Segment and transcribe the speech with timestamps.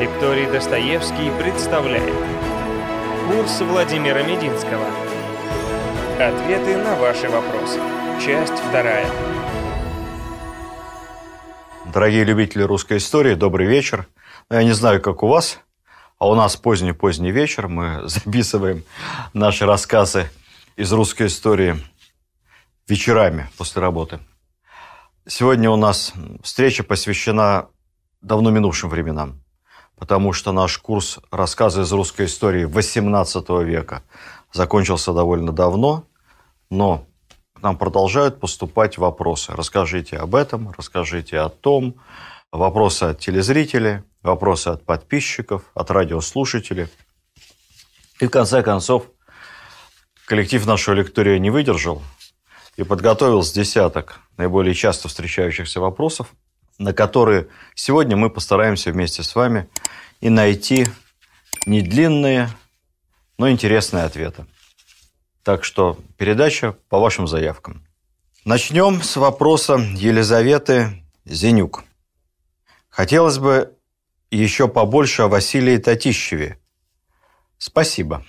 [0.00, 2.14] Лекторий Достоевский представляет
[3.28, 4.86] Курс Владимира Мединского
[6.18, 7.78] Ответы на ваши вопросы
[8.18, 9.06] Часть вторая
[11.92, 14.06] Дорогие любители русской истории, добрый вечер.
[14.48, 15.60] Я не знаю, как у вас,
[16.18, 17.68] а у нас поздний-поздний вечер.
[17.68, 18.84] Мы записываем
[19.34, 20.30] наши рассказы
[20.76, 21.76] из русской истории
[22.88, 24.18] вечерами после работы.
[25.26, 27.68] Сегодня у нас встреча посвящена
[28.22, 29.42] давно минувшим временам,
[30.00, 34.02] потому что наш курс рассказы из русской истории XVIII века
[34.50, 36.04] закончился довольно давно,
[36.70, 37.06] но
[37.60, 39.52] нам продолжают поступать вопросы.
[39.52, 41.96] Расскажите об этом, расскажите о том.
[42.50, 46.88] Вопросы от телезрителей, вопросы от подписчиков, от радиослушателей.
[48.20, 49.04] И в конце концов,
[50.24, 52.02] коллектив нашего лектория не выдержал
[52.76, 56.34] и подготовил с десяток наиболее часто встречающихся вопросов,
[56.80, 59.68] на которые сегодня мы постараемся вместе с вами
[60.20, 60.86] и найти
[61.66, 62.48] не длинные,
[63.36, 64.46] но интересные ответы.
[65.42, 67.86] Так что передача по вашим заявкам.
[68.46, 71.84] Начнем с вопроса Елизаветы Зенюк.
[72.88, 73.76] Хотелось бы
[74.30, 76.58] еще побольше о Василии Татищеве.
[77.58, 78.24] Спасибо.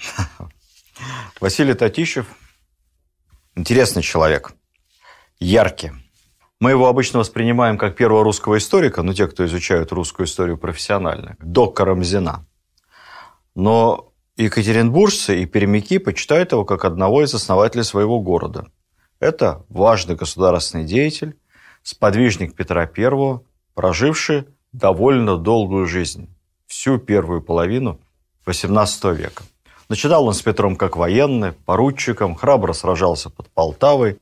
[1.40, 2.28] Василий Татищев–
[3.56, 4.52] интересный человек,
[5.40, 5.94] яркий.
[6.62, 11.36] Мы его обычно воспринимаем как первого русского историка, ну, те, кто изучают русскую историю профессионально,
[11.40, 12.46] до Карамзина.
[13.56, 18.68] Но Екатеринбуржцы и пермяки почитают его как одного из основателей своего города.
[19.20, 21.36] Это важный государственный деятель,
[21.82, 23.40] сподвижник Петра I,
[23.74, 26.30] проживший довольно долгую жизнь,
[26.68, 28.00] всю первую половину
[28.46, 29.44] XVIII века.
[29.90, 34.20] Начинал он с Петром как военный, поручиком, храбро сражался под Полтавой,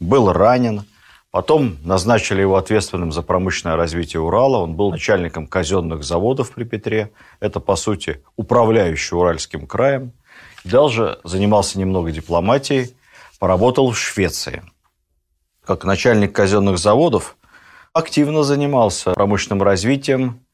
[0.00, 0.84] был ранен,
[1.32, 4.58] Потом назначили его ответственным за промышленное развитие Урала.
[4.58, 7.10] Он был начальником казенных заводов при Петре.
[7.40, 10.12] Это, по сути, управляющий Уральским краем.
[10.62, 12.94] Даже занимался немного дипломатией.
[13.38, 14.62] Поработал в Швеции.
[15.64, 17.38] Как начальник казенных заводов
[17.94, 20.44] активно занимался промышленным развитием,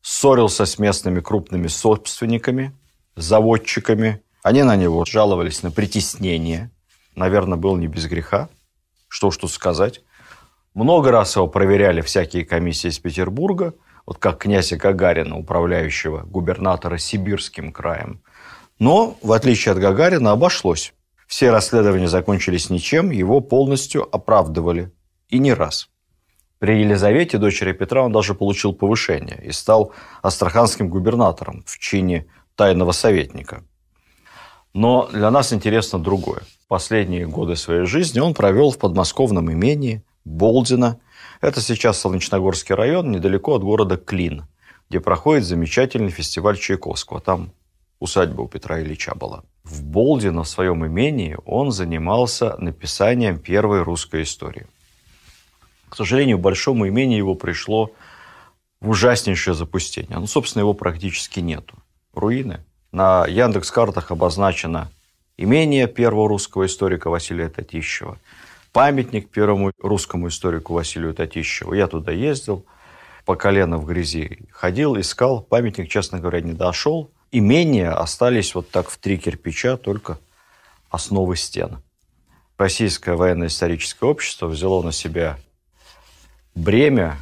[0.00, 2.72] ссорился с местными крупными собственниками,
[3.16, 4.22] заводчиками.
[4.44, 6.70] Они на него жаловались на притеснение.
[7.16, 8.48] Наверное, был не без греха.
[9.08, 10.03] Что ж тут сказать.
[10.74, 13.74] Много раз его проверяли всякие комиссии из Петербурга,
[14.06, 18.22] вот как князя Гагарина, управляющего губернатора Сибирским краем.
[18.80, 20.92] Но, в отличие от Гагарина, обошлось.
[21.28, 24.92] Все расследования закончились ничем, его полностью оправдывали.
[25.28, 25.88] И не раз.
[26.58, 29.92] При Елизавете, дочери Петра, он даже получил повышение и стал
[30.22, 32.26] астраханским губернатором в чине
[32.56, 33.64] тайного советника.
[34.72, 36.42] Но для нас интересно другое.
[36.66, 41.00] Последние годы своей жизни он провел в подмосковном имении Болдина.
[41.40, 44.46] Это сейчас Солнечногорский район, недалеко от города Клин,
[44.88, 47.20] где проходит замечательный фестиваль Чайковского.
[47.20, 47.52] Там
[48.00, 49.44] усадьба у Петра Ильича была.
[49.62, 54.66] В Болдино, в своем имении, он занимался написанием первой русской истории.
[55.88, 57.92] К сожалению, большому имению его пришло
[58.80, 60.18] в ужаснейшее запустение.
[60.18, 61.76] Ну, собственно, его практически нету.
[62.14, 62.64] Руины.
[62.92, 64.90] На Яндекс-картах обозначено
[65.36, 68.18] имение первого русского историка Василия Татищева–
[68.74, 71.74] памятник первому русскому историку Василию Татищеву.
[71.74, 72.66] Я туда ездил,
[73.24, 75.40] по колено в грязи ходил, искал.
[75.42, 77.12] Памятник, честно говоря, не дошел.
[77.30, 80.18] Имения остались вот так в три кирпича, только
[80.90, 81.82] основы стен.
[82.58, 85.38] Российское военно-историческое общество взяло на себя
[86.56, 87.16] бремя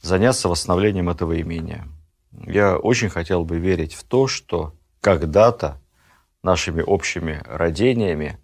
[0.00, 1.86] заняться восстановлением этого имения.
[2.46, 4.72] Я очень хотел бы верить в то, что
[5.02, 5.78] когда-то
[6.42, 8.38] нашими общими родениями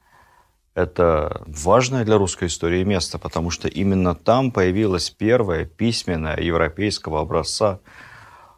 [0.79, 7.81] это важное для русской истории место, потому что именно там появилась первая письменная европейского образца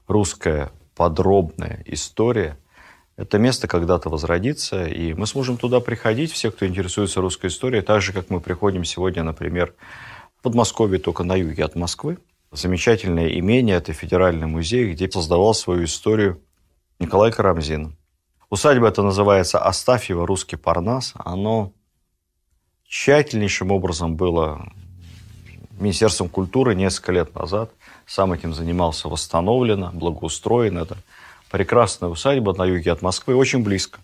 [0.06, 2.58] русская подробная история.
[3.16, 8.02] Это место когда-то возродится, и мы сможем туда приходить, все, кто интересуется русской историей, так
[8.02, 9.74] же, как мы приходим сегодня, например,
[10.38, 12.18] в Подмосковье, только на юге от Москвы.
[12.52, 16.42] Замечательное имение– это федеральный музей, где создавал свою историю
[16.98, 17.96] Николай Карамзин.
[18.50, 21.12] Усадьба это называется Астафьева, русский Парнас.
[21.14, 21.72] Оно
[22.90, 24.68] тщательнейшим образом было
[25.78, 27.70] Министерством культуры несколько лет назад.
[28.04, 30.80] Сам этим занимался, восстановлено, благоустроено.
[30.80, 30.98] Это
[31.50, 34.00] прекрасная усадьба на юге от Москвы, очень близко.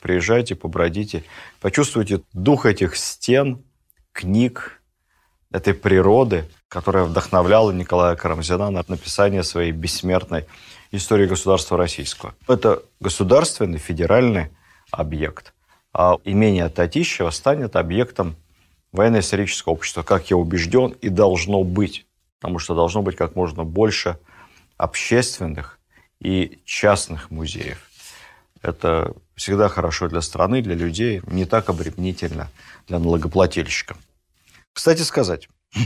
[0.00, 1.24] Приезжайте, побродите,
[1.60, 3.64] почувствуйте дух этих стен,
[4.12, 4.80] книг,
[5.50, 10.46] этой природы, которая вдохновляла Николая Карамзина на написание своей бессмертной
[10.92, 12.34] истории государства российского.
[12.46, 14.50] Это государственный федеральный
[14.92, 15.52] объект–
[16.24, 18.36] имение Татищева станет объектом
[18.92, 22.06] военно-исторического общества, как я убежден, и должно быть.
[22.40, 24.18] Потому что должно быть как можно больше
[24.76, 25.80] общественных
[26.20, 27.90] и частных музеев.
[28.62, 32.48] Это всегда хорошо для страны, для людей, не так обременительно
[32.86, 33.96] для налогоплательщика.
[34.72, 35.48] Кстати сказать,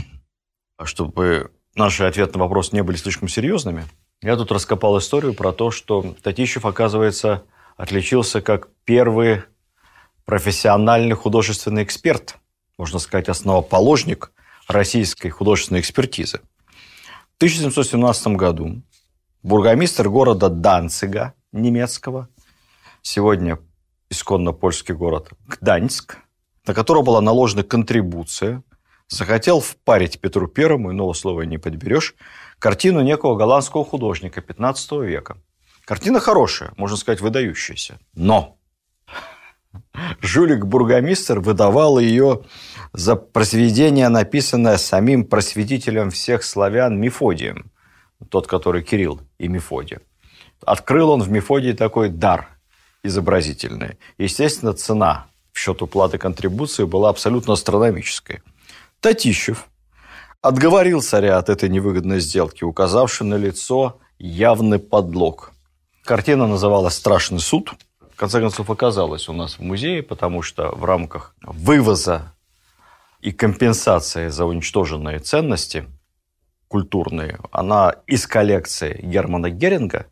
[0.83, 3.85] чтобы наши ответы на вопрос не были слишком серьезными,
[4.21, 7.43] я тут раскопал историю про то, что Татищев, оказывается,
[7.77, 9.43] отличился как первый
[10.25, 12.37] профессиональный художественный эксперт,
[12.77, 14.31] можно сказать, основоположник
[14.67, 16.39] российской художественной экспертизы.
[17.33, 18.81] В 1717 году
[19.41, 22.29] бургомистр города Данцига немецкого,
[23.01, 23.59] сегодня
[24.09, 26.17] исконно польский город Гданьск,
[26.65, 28.63] на которого была наложена контрибуция,
[29.09, 32.15] захотел впарить Петру Первому, иного слова не подберешь,
[32.59, 35.37] картину некого голландского художника 15 века.
[35.85, 37.99] Картина хорошая, можно сказать, выдающаяся.
[38.13, 38.57] Но
[40.21, 42.41] жулик-бургомистр выдавал ее
[42.93, 47.71] за произведение, написанное самим просветителем всех славян Мефодием,
[48.29, 49.99] тот, который Кирилл и Мефодий.
[50.65, 52.47] Открыл он в Мефодии такой дар
[53.03, 53.97] изобразительный.
[54.17, 58.41] Естественно, цена в счет уплаты контрибуции была абсолютно астрономической.
[59.01, 59.67] Татищев
[60.41, 65.51] отговорил царя от этой невыгодной сделки, указавший на лицо явный подлог.
[66.03, 67.73] Картина называлась «Страшный суд»,
[68.23, 72.33] конце концов оказалась у нас в музее, потому что в рамках вывоза
[73.19, 75.89] и компенсации за уничтоженные ценности
[76.69, 80.07] культурные, она из коллекции Германа Геринга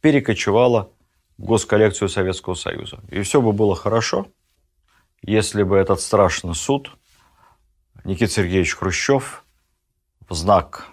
[0.00, 0.90] перекочевала
[1.36, 3.04] в госколлекцию Советского Союза.
[3.08, 4.26] И все бы было хорошо,
[5.22, 6.90] если бы этот страшный суд
[8.02, 9.44] Никита Сергеевич Хрущев
[10.28, 10.88] в знак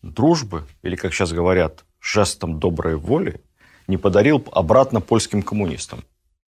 [0.00, 3.42] дружбы, или, как сейчас говорят, жестом доброй воли,
[3.88, 6.04] не подарил обратно польским коммунистам.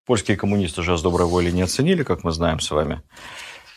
[0.05, 3.01] Польские коммунисты же с доброй воли не оценили, как мы знаем с вами.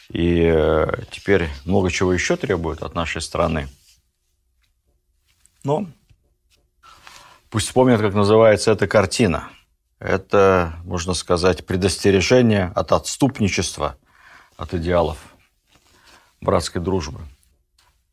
[0.08, 3.68] И э, теперь много чего еще требуют от нашей страны.
[5.62, 5.86] Но
[7.50, 9.48] пусть вспомнят, как называется эта картина.
[10.00, 13.96] Это, можно сказать, предостережение от отступничества,
[14.56, 15.18] от идеалов
[16.40, 17.20] братской дружбы,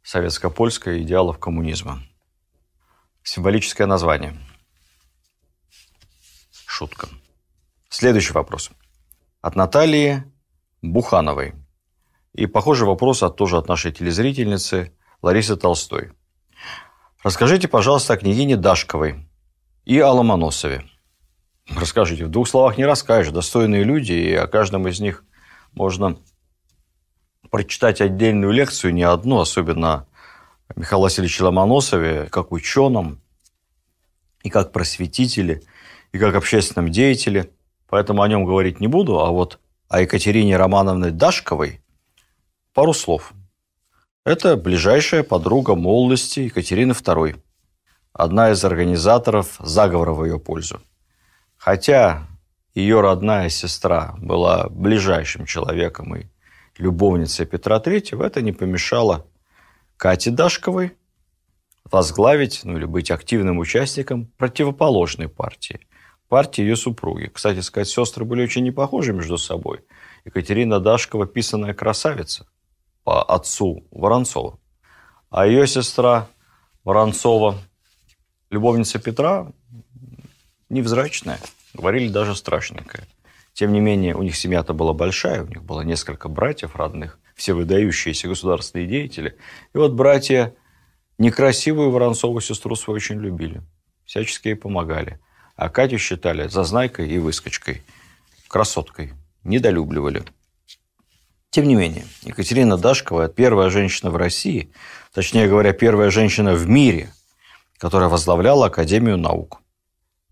[0.04, 2.04] советско-польской идеалов коммунизма.
[3.24, 4.38] Символическое название–
[6.80, 7.10] Шутка.
[7.90, 8.72] Следующий вопрос.
[9.42, 10.24] От Натальи
[10.82, 11.54] Бухановой.
[12.34, 16.14] И похожий вопрос от, тоже от нашей телезрительницы Ларисы Толстой.
[17.22, 19.28] Расскажите, пожалуйста, о княгине Дашковой
[19.84, 20.86] и о Ломоносове.
[21.76, 22.24] Расскажите.
[22.24, 23.34] В двух словах не расскажешь.
[23.34, 25.26] Достойные люди, и о каждом из них
[25.74, 26.18] можно
[27.52, 30.08] прочитать отдельную лекцию, не одну, особенно
[30.70, 33.20] о Михаиле Васильевиче Ломоносове, как ученом
[34.44, 35.62] и как просветителе–
[36.12, 37.52] и как общественном деятеле,
[37.88, 41.82] поэтому о нем говорить не буду, а вот о Екатерине Романовне Дашковой
[42.74, 43.34] пару слов.
[44.24, 47.40] Это ближайшая подруга молодости Екатерины II,
[48.14, 50.82] одна из организаторов заговора в ее пользу.
[51.58, 52.28] Хотя
[52.74, 56.28] ее родная сестра была ближайшим человеком и
[56.78, 59.26] любовницей Петра III, это не помешало
[59.98, 60.94] Кате Дашковой
[61.92, 65.80] возглавить, ну или быть активным участником противоположной партии,
[66.30, 67.30] партии ее супруги.
[67.34, 69.82] Кстати сказать, сестры были очень не похожи между собой.
[70.24, 72.48] Екатерина Дашкова– писаная красавица
[73.04, 74.60] по отцу Воронцова.
[75.30, 76.28] А ее сестра
[76.84, 77.58] Воронцова,
[78.52, 79.52] любовница Петра,
[80.70, 81.40] невзрачная,
[81.74, 83.08] говорили даже страшненькая.
[83.54, 87.54] Тем не менее, у них семья-то была большая, у них было несколько братьев родных, все
[87.54, 89.36] выдающиеся государственные деятели.
[89.74, 90.54] И вот братья
[91.18, 93.64] некрасивую Воронцову сестру свою очень любили,
[94.06, 95.20] всячески ей помогали–
[95.60, 97.84] а Катю считали зазнайкой и выскочкой,
[98.48, 99.12] красоткой,
[99.44, 100.24] недолюбливали.
[101.50, 104.72] Тем не менее, Екатерина Дашкова– первая женщина в России,
[105.14, 107.12] точнее говоря, первая женщина в мире,
[107.78, 109.62] которая возглавляла Академию наук.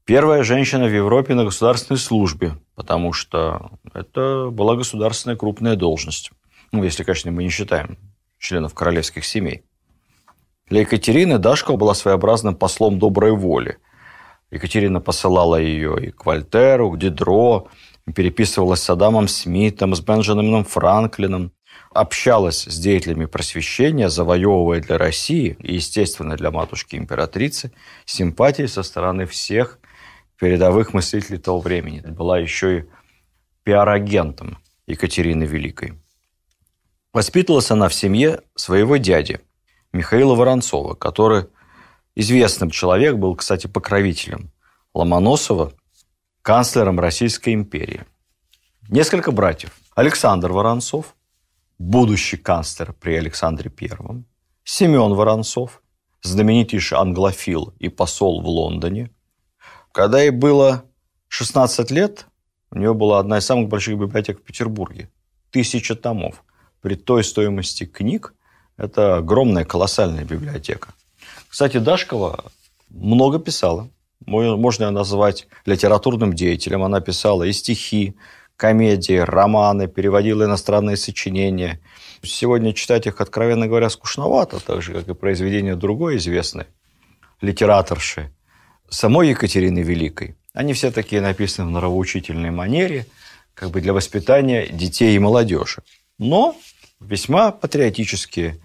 [0.05, 6.31] Первая женщина в Европе на государственной службе, потому что это была государственная крупная должность.
[6.71, 7.97] Ну, если, конечно, мы не считаем
[8.39, 9.65] членов королевских семей.
[10.69, 13.77] Для Екатерины Дашкова была своеобразным послом доброй воли.
[14.51, 17.67] Екатерина посылала ее и к Вольтеру, к Дидро,
[18.13, 21.51] переписывалась с Адамом Смитом, с Бенджамином Франклином,
[21.91, 27.71] общалась с деятелями просвещения, завоевывая для России и, естественно, для матушки-императрицы
[28.05, 29.79] симпатии со стороны всех
[30.39, 32.01] передовых мыслителей того времени.
[32.01, 32.83] Была еще и
[33.63, 35.93] пиар-агентом Екатерины Великой.
[37.11, 39.39] Воспитывалась она в семье своего дяди
[39.91, 41.47] Михаила Воронцова, который
[42.19, 44.51] Известным человек был, кстати, покровителем
[44.95, 45.73] Ломоносова,
[46.41, 48.05] канцлером Российской империи.
[48.89, 49.79] Несколько братьев.
[49.93, 51.15] Александр Воронцов,
[51.77, 54.23] будущий канцлер при Александре I,
[54.63, 55.83] Семен Воронцов,
[56.23, 59.11] знаменитейший англофил и посол в Лондоне.
[59.91, 60.85] Когда ей было
[61.27, 62.25] 16 лет,
[62.71, 65.11] у нее была одна из самых больших библиотек в Петербурге.
[65.51, 66.43] Тысяча томов.
[66.81, 68.33] При той стоимости книг
[68.75, 70.95] это огромная, колоссальная библиотека.
[71.57, 72.51] Кстати, Дашкова
[72.91, 73.89] много писала.
[74.27, 76.83] Можно ее назвать литературным деятелем.
[76.83, 78.15] Она писала и стихи,
[78.55, 81.79] комедии, романы, переводила иностранные сочинения.
[82.21, 86.67] Сегодня читать их, откровенно говоря, скучновато, так же, как и произведения другой известной
[87.41, 88.31] литераторши,
[88.87, 90.35] самой Екатерины Великой.
[90.53, 93.07] Они все такие написаны в нравоучительной манере,
[93.55, 95.81] как бы для воспитания детей и молодежи.
[96.19, 96.55] Но
[96.99, 98.59] весьма патриотические.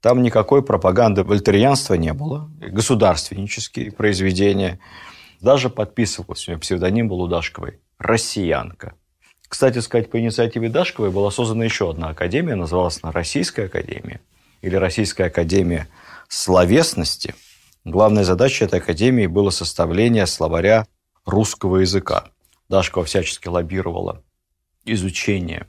[0.00, 2.50] Там никакой пропаганды вольтерианства не было.
[2.60, 4.78] Государственнические произведения.
[5.40, 8.94] Даже подписывался, у нее псевдоним был у Дашковой «Россиянка».
[9.48, 14.20] Кстати сказать, по инициативе Дашковой была создана еще одна академия, называлась она Российская академия
[14.60, 15.88] или Российская академия
[16.28, 17.34] словесности.
[17.84, 20.86] Главной задачей этой академии было составление словаря
[21.24, 22.26] русского языка.
[22.68, 24.22] Дашкова всячески лоббировала
[24.84, 25.66] изучение,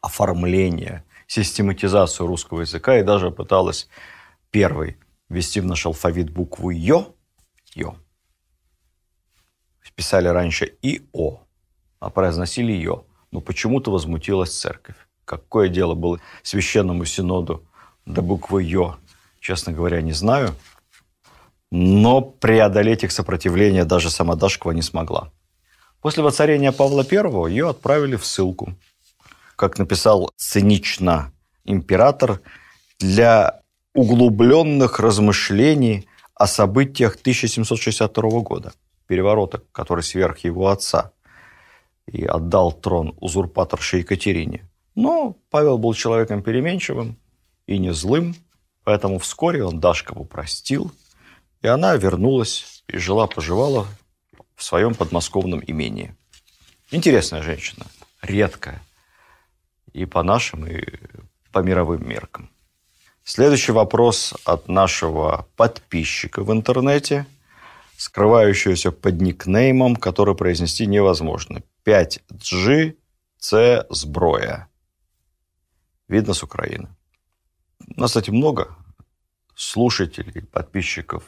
[0.00, 3.88] оформление, систематизацию русского языка и даже пыталась
[4.50, 7.14] первой ввести в наш алфавит букву «ё»,
[7.74, 7.96] «ё».
[9.96, 11.40] Писали раньше и «о»,
[12.00, 13.04] а произносили ее.
[13.32, 14.96] Но почему-то возмутилась церковь.
[15.24, 17.66] Какое дело было священному синоду
[18.04, 18.98] до буквы «ё»,
[19.40, 20.54] честно говоря, не знаю.
[21.70, 25.32] Но преодолеть их сопротивление даже сама Дашкова не смогла.
[26.02, 28.74] После воцарения Павла I ее отправили в ссылку.
[29.56, 31.32] Как написал цинично
[31.64, 32.40] император,
[32.98, 33.60] для
[33.94, 38.72] углубленных размышлений о событиях 1762 года,
[39.06, 41.12] переворота, который сверх его отца–
[42.06, 44.68] и отдал трон узурпаторше Екатерине.
[44.94, 47.18] Но Павел был человеком переменчивым
[47.66, 48.34] и не злым,
[48.84, 50.92] поэтому вскоре он Дашкову простил,
[51.62, 53.86] и она вернулась и жила-поживала
[54.54, 56.14] в своем подмосковном имении.
[56.90, 57.86] Интересная женщина,
[58.22, 58.80] редкая,
[59.96, 60.82] и по нашим, и
[61.52, 62.50] по мировым меркам.
[63.24, 67.26] Следующий вопрос от нашего подписчика в интернете,
[67.96, 71.62] скрывающегося под никнеймом, который произнести невозможно.
[71.84, 72.92] 5G
[73.38, 74.66] це зброя.
[76.08, 76.88] Видно с Украины.
[77.96, 78.76] У нас, кстати, много
[79.56, 81.22] слушателей, подписчиков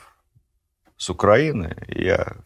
[0.97, 1.75] с Украины.
[1.89, 2.37] Я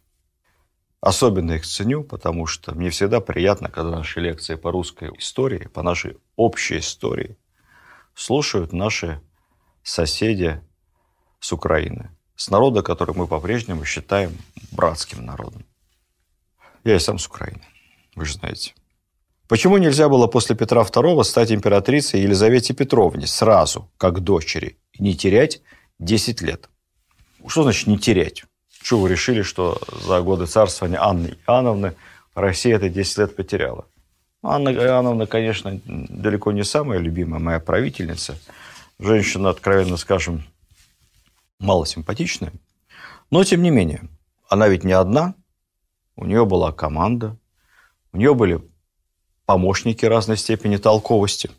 [1.02, 5.82] особенно их ценю, потому что мне всегда приятно, когда наши лекции по русской истории, по
[5.82, 7.36] нашей общей истории
[8.14, 9.20] слушают наши
[9.82, 10.62] соседи
[11.40, 14.38] с Украины, с народа, который мы по-прежнему считаем
[14.70, 15.66] братским народом.
[16.84, 17.62] Я и сам с Украины
[18.14, 18.74] вы же знаете.
[19.48, 25.16] Почему нельзя было после Петра II стать императрицей Елизавете Петровне сразу, как дочери, и не
[25.16, 25.62] терять
[25.98, 26.70] 10 лет?
[27.46, 28.44] Что значит не терять?
[28.82, 31.94] Что вы решили, что за годы царствования Анны Иоанновны
[32.34, 33.86] Россия это 10 лет потеряла?
[34.42, 38.36] Анна Иоанновна, конечно, далеко не самая любимая моя правительница.
[38.98, 40.42] Женщина, откровенно скажем,
[41.60, 42.52] мало симпатичная.
[43.30, 44.02] Но, тем не менее,
[44.48, 45.34] она ведь не одна.
[46.16, 47.36] У нее была команда,
[48.12, 48.60] у нее были
[49.46, 51.50] помощники разной степени толковости.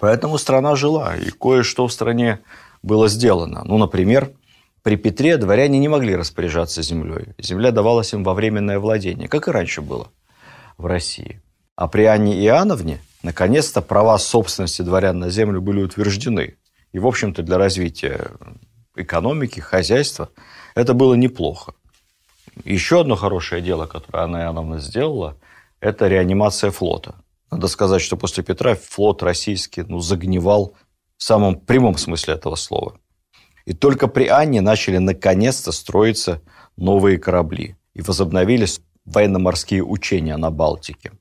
[0.00, 2.40] Поэтому страна жила, и кое-что в стране
[2.82, 3.62] было сделано.
[3.64, 4.32] Ну, например,
[4.82, 7.34] при Петре дворяне не могли распоряжаться землей.
[7.38, 10.08] Земля давалась им во временное владение, как и раньше было
[10.76, 11.42] в России.
[11.76, 16.56] А при Анне Иоанновне, наконец-то, права собственности дворян на землю были утверждены.
[16.92, 18.30] И, в общем-то, для развития
[18.96, 20.30] экономики, хозяйства
[20.74, 21.74] это было неплохо.
[22.64, 25.36] Еще одно хорошее дело, которое Анна Иоанновна сделала,
[25.80, 27.14] это реанимация флота.
[27.50, 30.74] Надо сказать, что после Петра флот российский ну, загнивал
[31.16, 32.98] в самом прямом смысле этого слова.
[33.68, 36.40] И только при Анне начали наконец-то строиться
[36.78, 41.12] новые корабли и возобновились военно-морские учения на Балтике.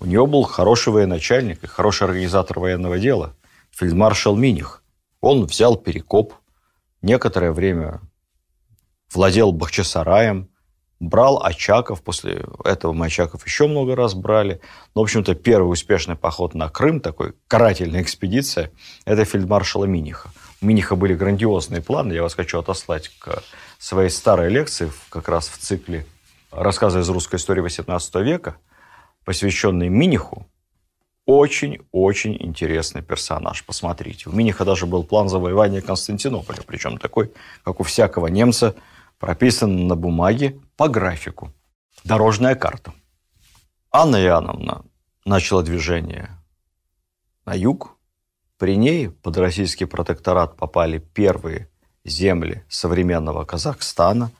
[0.00, 3.36] У нее был хороший военачальник и хороший организатор военного дела,
[3.70, 4.82] фельдмаршал Миних.
[5.20, 6.32] Он взял Перекоп,
[7.02, 8.00] некоторое время
[9.12, 10.48] владел Бахчисараем,
[11.00, 14.62] брал Очаков, после этого мы Очаков еще много раз брали.
[14.94, 18.70] Но, в общем-то, первый успешный поход на Крым, такой карательная экспедиция,
[19.04, 20.30] это фельдмаршала Миниха.
[20.62, 23.42] У Миниха были грандиозные планы, я вас хочу отослать к
[23.78, 26.06] своей старой лекции, как раз в цикле
[26.50, 28.56] рассказы из русской истории XVIII века,
[29.24, 30.46] посвященный Миниху,
[31.26, 33.64] очень-очень интересный персонаж.
[33.64, 34.30] Посмотрите.
[34.30, 37.32] У Миниха даже был план завоевания Константинополя, причем такой,
[37.64, 38.74] как у всякого немца–
[39.22, 41.52] прописано на бумаге по графику.
[42.02, 42.92] Дорожная карта.
[43.92, 44.84] Анна Иоанновна
[45.24, 46.28] начала движение
[47.46, 47.96] на юг.
[48.62, 51.68] При ней под российский протекторат попали первые
[52.04, 54.30] земли современного Казахстана,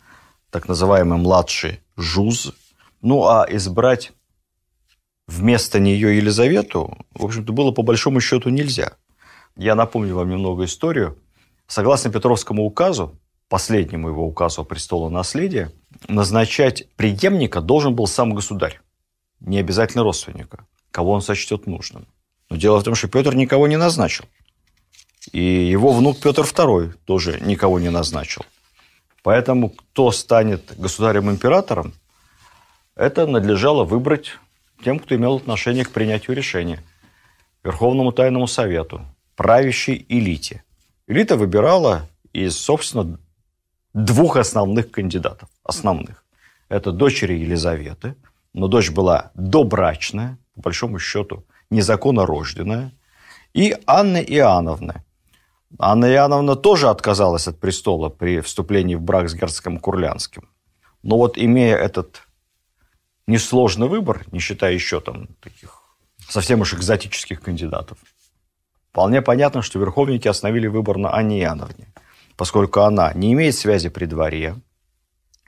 [0.50, 2.54] так называемый младший ЖУЗ.
[3.00, 4.12] Ну, а избрать
[5.26, 8.92] вместо нее Елизавету, в общем-то, было по большому счету нельзя.
[9.56, 11.18] Я напомню вам немного историю.
[11.66, 15.72] Согласно Петровскому указу, последнему его указу о престола наследия,
[16.06, 18.80] назначать преемника должен был сам государь,
[19.40, 22.06] не обязательно родственника, кого он сочтет нужным.
[22.52, 24.26] Но дело в том, что Петр никого не назначил.
[25.32, 28.44] И его внук Петр II тоже никого не назначил.
[29.22, 31.94] Поэтому кто станет государем-императором,
[32.94, 34.32] это надлежало выбрать
[34.84, 36.84] тем, кто имел отношение к принятию решения.
[37.64, 39.00] Верховному Тайному Совету,
[39.34, 40.62] правящей элите.
[41.06, 43.18] Элита выбирала из, собственно,
[43.94, 45.48] двух основных кандидатов.
[45.64, 46.22] Основных.
[46.68, 48.14] Это дочери Елизаветы,
[48.52, 52.92] но дочь была добрачная, по большому счету, незаконно рожденная,
[53.54, 55.02] и Анны Иоанновны,
[55.78, 60.48] Анна Иоанновна тоже отказалась от престола при вступлении в брак с герцогом Курлянским.
[61.02, 62.22] Но вот имея этот
[63.26, 65.82] несложный выбор, не считая еще там таких
[66.28, 67.98] совсем уж экзотических кандидатов,
[68.90, 71.88] вполне понятно, что верховники остановили выбор на Анне Иоанновне,
[72.36, 74.56] поскольку она не имеет связи при дворе,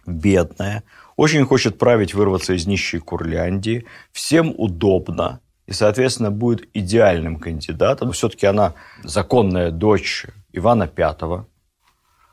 [0.06, 0.82] бедная,
[1.16, 8.12] очень хочет править, вырваться из нищей Курляндии, всем удобно, и, соответственно, будет идеальным кандидатом.
[8.12, 11.46] Все-таки она законная дочь Ивана V,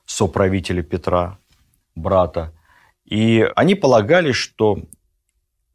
[0.06, 1.38] соправителя Петра,
[1.96, 2.54] брата.
[3.06, 4.80] И они полагали, что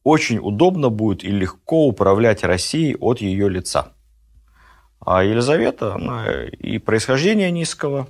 [0.05, 3.93] очень удобно будет и легко управлять Россией от ее лица.
[5.01, 8.09] А Елизавета, она и происхождение низкого,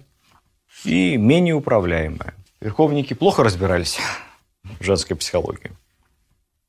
[0.84, 2.34] и менее управляемая.
[2.60, 3.98] Верховники плохо разбирались
[4.80, 5.72] в женской психологии.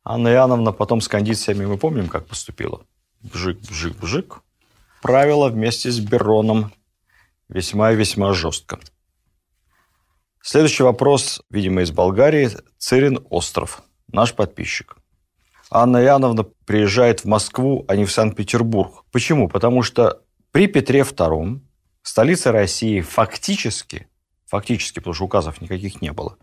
[0.10, 2.82] Анна Иоанновна потом с кондициями, мы помним, как поступила.
[3.22, 4.42] Бжик, бжик, бжик.
[5.02, 6.72] Правила вместе с Бероном
[7.50, 8.80] весьма и весьма жестко.
[10.42, 12.50] Следующий вопрос, видимо, из Болгарии.
[12.78, 14.96] Цирин Остров, наш подписчик.
[15.70, 19.04] Анна Иоанновна приезжает в Москву, а не в Санкт-Петербург.
[19.12, 19.50] Почему?
[19.50, 21.60] Потому что при Петре II
[22.02, 24.08] столица России фактически,
[24.46, 26.38] фактически, потому что указов никаких не было,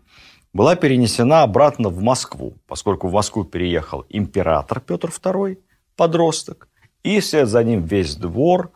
[0.55, 5.57] была перенесена обратно в Москву, поскольку в Москву переехал император Петр II,
[5.97, 6.69] подросток,
[7.03, 8.71] и вслед за ним весь двор,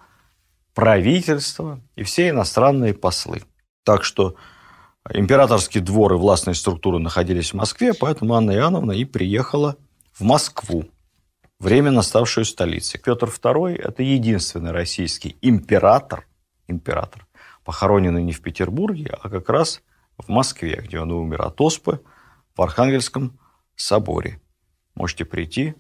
[0.75, 3.43] правительство и все иностранные послы.
[3.85, 4.35] Так что
[5.09, 9.77] императорские дворы властные структуры находились в Москве, поэтому Анна Иоанновна и приехала
[10.11, 10.83] в Москву,
[11.59, 12.99] временно ставшую столицей.
[12.99, 16.27] Петр II– это единственный российский император,
[16.67, 17.25] император,
[17.63, 19.81] похороненный не в Петербурге, а как раз
[20.19, 22.01] в Москве, где он умер от оспы,
[22.55, 23.39] в Архангельском
[23.75, 24.41] соборе.
[24.95, 25.75] Можете прийти.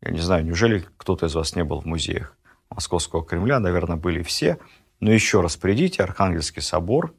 [0.00, 2.36] Я не знаю, неужели кто-то из вас не был в музеях
[2.70, 3.58] Московского Кремля?
[3.58, 4.58] Наверное, были все.
[5.00, 7.14] Но еще раз придите, Архангельский собор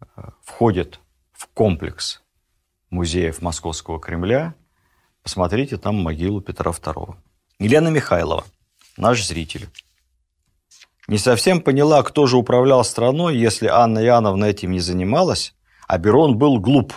[0.00, 0.04] э,
[0.42, 1.00] входит
[1.32, 2.22] в комплекс
[2.90, 4.54] музеев Московского Кремля.
[5.22, 7.16] Посмотрите там могилу Петра II.
[7.60, 8.44] Елена Михайлова,
[8.96, 9.68] наш зритель,
[11.06, 15.54] не совсем поняла, кто же управлял страной, если Анна Иоанновна этим не занималась,
[15.86, 16.94] а Берон был глуп.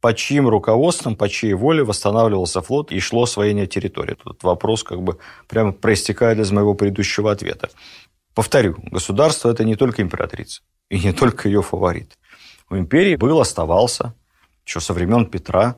[0.00, 4.14] Под чьим руководством, по чьей воле восстанавливался флот и шло освоение территории?
[4.14, 7.70] Тут вопрос как бы прямо проистекает из моего предыдущего ответа.
[8.34, 12.18] Повторю, государство– это не только императрица и не только ее фаворит.
[12.70, 14.14] У империи был, оставался,
[14.64, 15.76] еще со времен Петра,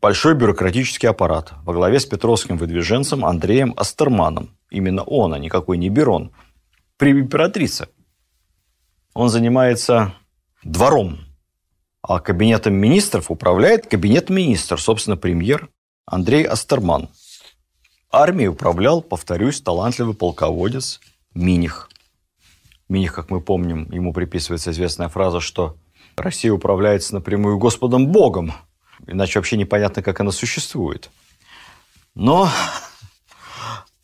[0.00, 4.56] большой бюрократический аппарат во главе с петровским выдвиженцем Андреем Астерманом.
[4.70, 6.32] Именно он, а никакой не Берон–
[6.98, 7.88] при императрице.
[9.14, 10.14] Он занимается
[10.62, 11.20] двором,
[12.02, 15.70] а кабинетом министров управляет кабинет министр, собственно, премьер
[16.04, 17.08] Андрей Астерман.
[18.10, 21.00] Армией управлял, повторюсь, талантливый полководец
[21.34, 21.88] Миних.
[22.88, 25.76] Миних, как мы помним, ему приписывается известная фраза, что
[26.16, 28.52] Россия управляется напрямую Господом Богом,
[29.06, 31.10] иначе вообще непонятно, как она существует.
[32.14, 32.48] Но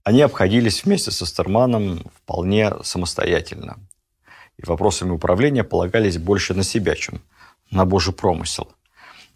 [0.05, 3.79] они обходились вместе со Стерманом вполне самостоятельно.
[4.59, 7.21] И вопросами управления полагались больше на себя, чем
[7.71, 8.69] на божий промысел.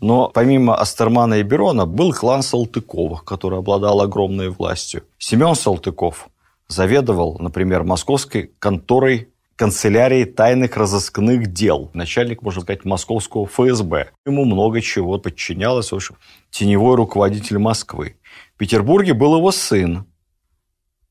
[0.01, 5.03] Но помимо Астермана и Берона был клан Салтыковых, который обладал огромной властью.
[5.19, 6.29] Семен Салтыков
[6.69, 11.91] заведовал, например, московской конторой канцелярии тайных разыскных дел.
[11.95, 14.11] Начальник, можно сказать, московского ФСБ.
[14.25, 15.91] Ему много чего подчинялось.
[15.91, 16.15] В общем,
[16.51, 18.19] теневой руководитель Москвы.
[18.55, 20.07] В Петербурге был его сын,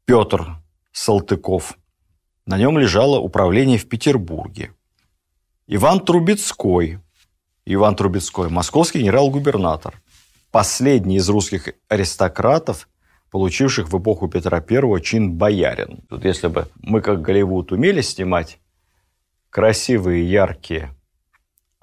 [0.08, 0.56] Петр
[0.94, 1.78] Салтыков.
[2.46, 4.72] На нем лежало управление в Петербурге.
[5.68, 7.02] Иван Трубецкой.
[7.66, 10.02] Иван Трубецкой, московский генерал-губернатор.
[10.50, 12.88] Последний из русских аристократов,
[13.32, 16.00] получивших в эпоху Петра I чин боярин.
[16.08, 18.60] Тут если бы мы, как Голливуд, умели снимать
[19.50, 20.96] красивые, яркие,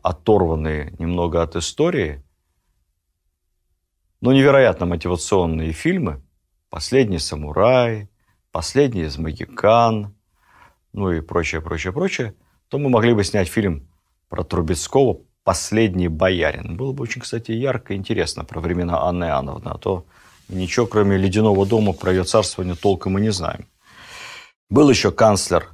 [0.02, 2.24] оторванные немного от истории,
[4.22, 6.22] но невероятно мотивационные фильмы
[6.70, 8.08] «Последний самурай»,
[8.54, 10.14] «Последний из Магикан»,
[10.92, 12.34] ну и прочее, прочее, прочее,
[12.68, 13.88] то мы могли бы снять фильм
[14.28, 16.76] про Трубецкого «Последний боярин».
[16.76, 20.06] Было бы очень, кстати, ярко и интересно про времена Анны Иоанновны, а то
[20.48, 23.66] ничего, кроме «Ледяного дома» про ее царствование толком мы не знаем.
[24.70, 25.70] Был еще канцлер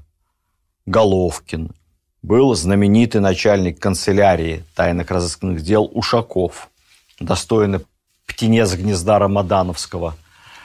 [0.87, 1.75] Головкин,
[2.23, 6.71] был знаменитый начальник канцелярии тайных разыскных дел Ушаков,
[7.19, 7.81] достойный
[8.27, 10.17] птенец гнезда Рамадановского,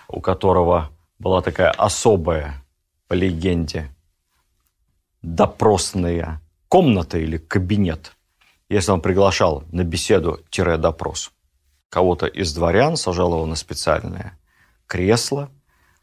[0.07, 2.63] у которого была такая особая,
[3.07, 3.91] по легенде,
[5.21, 8.13] допросная комната или кабинет,
[8.69, 11.31] если он приглашал на беседу-допрос
[11.89, 14.37] кого-то из дворян, сажал его на специальное
[14.87, 15.49] кресло,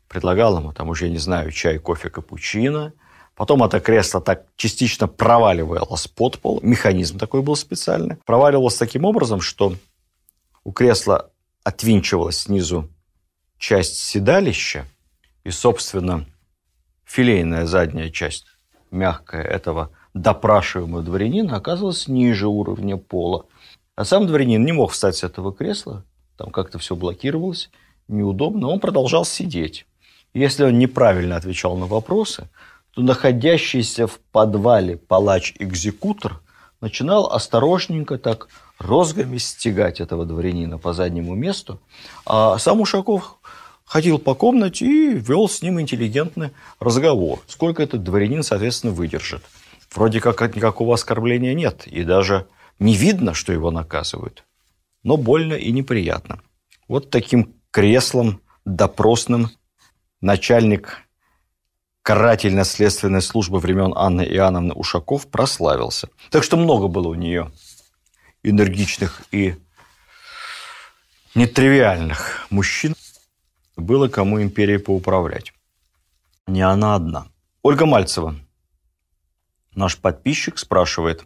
[0.08, 2.92] предлагал ему там уже, не знаю, чай, кофе, капучино.
[3.34, 6.60] Потом это кресло так частично проваливалось под пол.
[6.62, 8.16] Механизм такой был специальный.
[8.26, 9.74] Проваливалось таким образом, что
[10.64, 11.30] у кресла
[11.64, 12.88] отвинчивалась снизу
[13.58, 14.86] часть седалища,
[15.44, 16.26] и, собственно,
[17.04, 18.46] филейная задняя часть,
[18.90, 23.46] мягкая этого допрашиваемого дворянина, оказывалась ниже уровня пола.
[23.94, 26.04] А сам дворянин не мог встать с этого кресла,
[26.36, 27.70] там как-то все блокировалось,
[28.08, 29.86] неудобно, он продолжал сидеть.
[30.34, 32.48] Если он неправильно отвечал на вопросы,
[32.94, 36.40] то находящийся в подвале палач-экзекутор
[36.80, 41.80] начинал осторожненько так розгами стегать этого дворянина по заднему месту,
[42.26, 43.38] а сам Ушаков
[43.92, 47.42] ходил по комнате и вел с ним интеллигентный разговор.
[47.46, 49.42] Сколько этот дворянин, соответственно, выдержит.
[49.94, 52.46] Вроде как никакого оскорбления нет, и даже
[52.78, 54.44] не видно, что его наказывают.
[55.02, 56.40] Но больно и неприятно.
[56.88, 59.50] Вот таким креслом допросным
[60.22, 61.00] начальник
[62.00, 66.08] карательно-следственной службы времен Анны Иоанновны Ушаков прославился.
[66.30, 67.52] Так что много было у нее
[68.42, 69.56] энергичных и
[71.34, 72.94] нетривиальных мужчин.
[73.76, 75.52] Было кому империей поуправлять.
[76.46, 77.26] Не она одна.
[77.62, 78.34] Ольга Мальцева,
[79.74, 81.24] наш подписчик, спрашивает.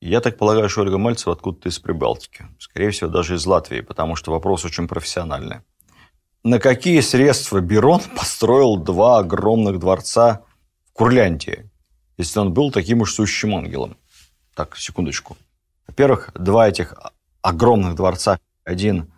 [0.00, 2.46] Я так полагаю, что Ольга Мальцева откуда-то из Прибалтики.
[2.58, 5.60] Скорее всего, даже из Латвии, потому что вопрос очень профессиональный
[6.44, 10.42] на какие средства Берон построил два огромных дворца
[10.84, 11.68] в Курляндии,
[12.16, 13.96] если он был таким уж сущим ангелом?
[14.54, 15.36] Так, секундочку.
[15.88, 16.94] Во-первых, два этих
[17.42, 18.38] огромных дворца.
[18.62, 19.12] Один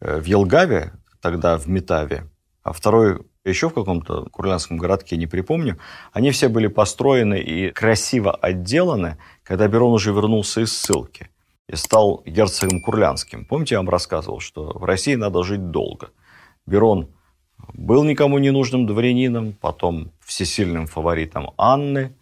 [0.00, 0.92] э, в Елгаве,
[1.24, 2.28] тогда в Метаве,
[2.62, 5.78] а второй еще в каком-то курлянском городке, не припомню,
[6.12, 11.28] они все были построены и красиво отделаны, когда Берон уже вернулся из ссылки
[11.68, 13.44] и стал герцогом курлянским.
[13.44, 16.10] Помните, я вам рассказывал, что в России надо жить долго–
[16.66, 17.08] Берон
[17.72, 22.14] был никому не нужным дворянином, потом всесильным фаворитом Анны,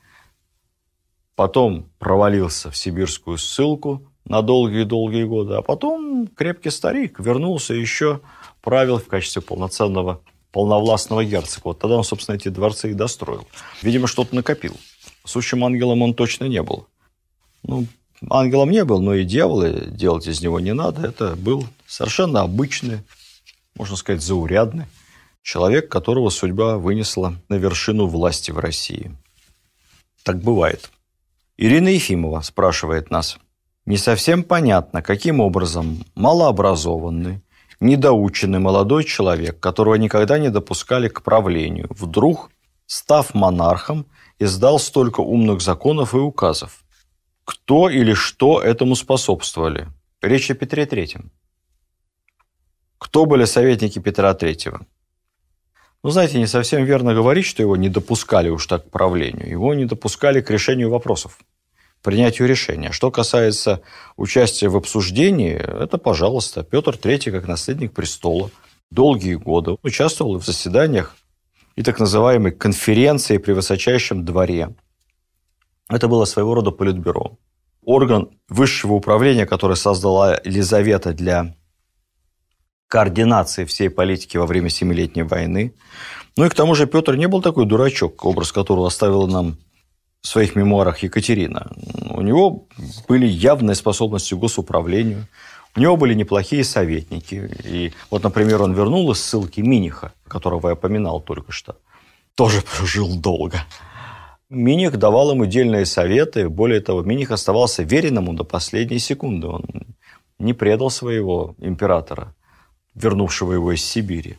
[1.37, 8.21] потом провалился в сибирскую ссылку на долгие-долгие годы, а потом крепкий старик вернулся еще
[8.63, 10.21] правил в качестве полноценного
[10.51, 11.69] полновластного герцога.
[11.69, 13.47] Вот тогда он, собственно, эти дворцы и достроил.
[13.81, 14.77] Видимо, что-то накопил.
[15.25, 16.87] Сущим ангелом он точно не был.
[17.63, 17.87] Ну,
[18.29, 21.07] ангелом не был, но и дьявола делать из него не надо.
[21.07, 23.01] Это был совершенно обычный
[23.77, 24.87] можно сказать, заурядный.
[25.43, 29.17] Человек, которого судьба вынесла на вершину власти в России.
[30.23, 30.91] Так бывает.
[31.57, 33.39] Ирина Ефимова спрашивает нас.
[33.85, 37.41] Не совсем понятно, каким образом малообразованный,
[37.83, 42.51] недоученный молодой человек, которого никогда не допускали к правлению, вдруг,
[42.87, 44.07] став монархом,
[44.39, 46.85] издал столько умных законов и указов.
[47.45, 49.89] Кто или что этому способствовали?
[50.23, 51.33] Речь о Петре Третьем.
[52.99, 54.87] Кто были советники Петра Третьего?
[56.05, 59.49] Ну, знаете, не совсем верно говорить, что его не допускали уж так к правлению.
[59.49, 61.39] Его не допускали к решению вопросов,
[62.03, 62.93] принятию решения.
[62.93, 63.83] Что касается
[64.17, 68.51] участия в обсуждении, это, пожалуйста, Петр III, как наследник престола,
[68.91, 71.17] долгие годы участвовал в заседаниях
[71.77, 74.75] и так называемой конференции при высочайшем дворе.
[75.89, 77.39] Это было своего рода политбюро.
[77.85, 81.55] Орган высшего управления, который создала Елизавета для
[82.89, 85.75] координации всей политики во время Семилетней войны.
[86.37, 89.57] Ну и к тому же Петр не был такой дурачок, образ которого оставила нам
[90.23, 91.71] в своих мемуарах Екатерина.
[92.11, 92.67] У него
[93.09, 95.27] были явные способности к госуправлению,
[95.75, 97.51] у него были неплохие советники.
[97.65, 101.77] И вот, например, он вернул из ссылки Миниха, которого я поминал только что.
[102.35, 103.65] Тоже прожил долго.
[104.49, 106.49] Миних давал ему дельные советы.
[106.49, 109.47] Более того, Миних оставался верен ему до последней секунды.
[109.49, 109.65] Он
[110.39, 112.35] не предал своего императора
[112.95, 114.37] вернувшего его из Сибири.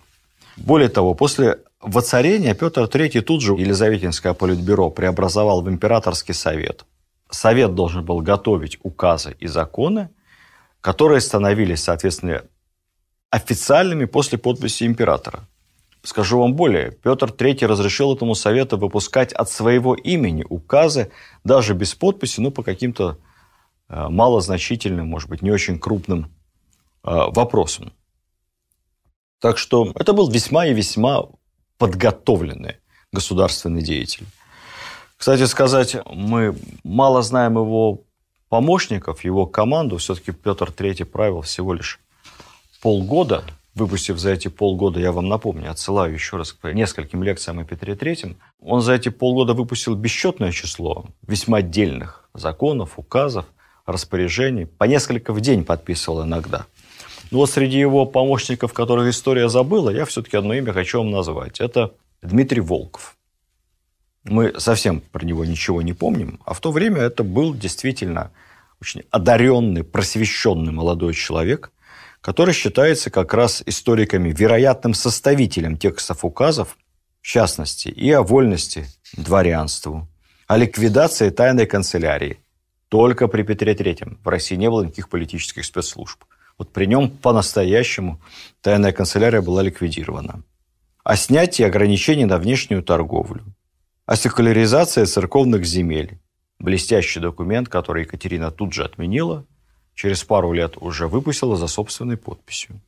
[0.56, 6.86] Более того, после воцарения Петр III тут же Елизаветинское политбюро преобразовал в императорский совет.
[7.30, 10.10] Совет должен был готовить указы и законы,
[10.82, 12.44] которые становились, соответственно,
[13.30, 15.48] официальными после подписи императора.
[16.04, 21.12] Скажу вам более, Петр III разрешил этому совету выпускать от своего имени указы,
[21.44, 23.18] даже без подписи, ну, по каким-то
[23.88, 26.28] э, малозначительным, может быть, не очень крупным э,
[27.06, 27.94] вопросам.
[29.40, 31.26] Так что это был весьма и весьма
[31.84, 32.78] подготовленный
[33.12, 34.26] государственный деятель.
[35.18, 38.04] Кстати сказать, мы мало знаем его
[38.48, 39.98] помощников, его команду.
[39.98, 42.00] Все-таки Петр III правил всего лишь
[42.82, 43.44] полгода,
[43.76, 47.96] выпустив за эти полгода, я вам напомню, отсылаю еще раз к нескольким лекциям о Петре
[47.96, 53.46] Третьем, он за эти полгода выпустил бесчетное число весьма отдельных законов, указов,
[53.86, 56.66] распоряжений, по несколько в день подписывал иногда.
[57.34, 61.60] Но вот среди его помощников, которых история забыла, я все-таки одно имя хочу вам назвать.
[61.60, 63.18] Это Дмитрий Волков.
[64.24, 68.32] Мы совсем про него ничего не помним, а в то время это был действительно
[68.80, 71.72] очень одаренный, просвещенный молодой человек–
[72.24, 76.78] который считается как раз историками вероятным составителем текстов указов,
[77.22, 78.86] в частности, и о вольности
[79.18, 80.08] дворянству,
[80.48, 82.40] о ликвидации тайной канцелярии.
[82.88, 86.24] Только при Петре III в России не было никаких политических спецслужб.
[86.58, 88.22] Вот при нем по-настоящему
[88.62, 90.44] тайная канцелярия была ликвидирована.
[91.04, 93.44] О снятии ограничений на внешнюю торговлю.
[94.06, 96.20] О секуляризации церковных земель.
[96.60, 99.46] Блестящий документ, который Екатерина тут же отменила
[99.96, 102.82] через пару лет уже выпустила за собственной подписью.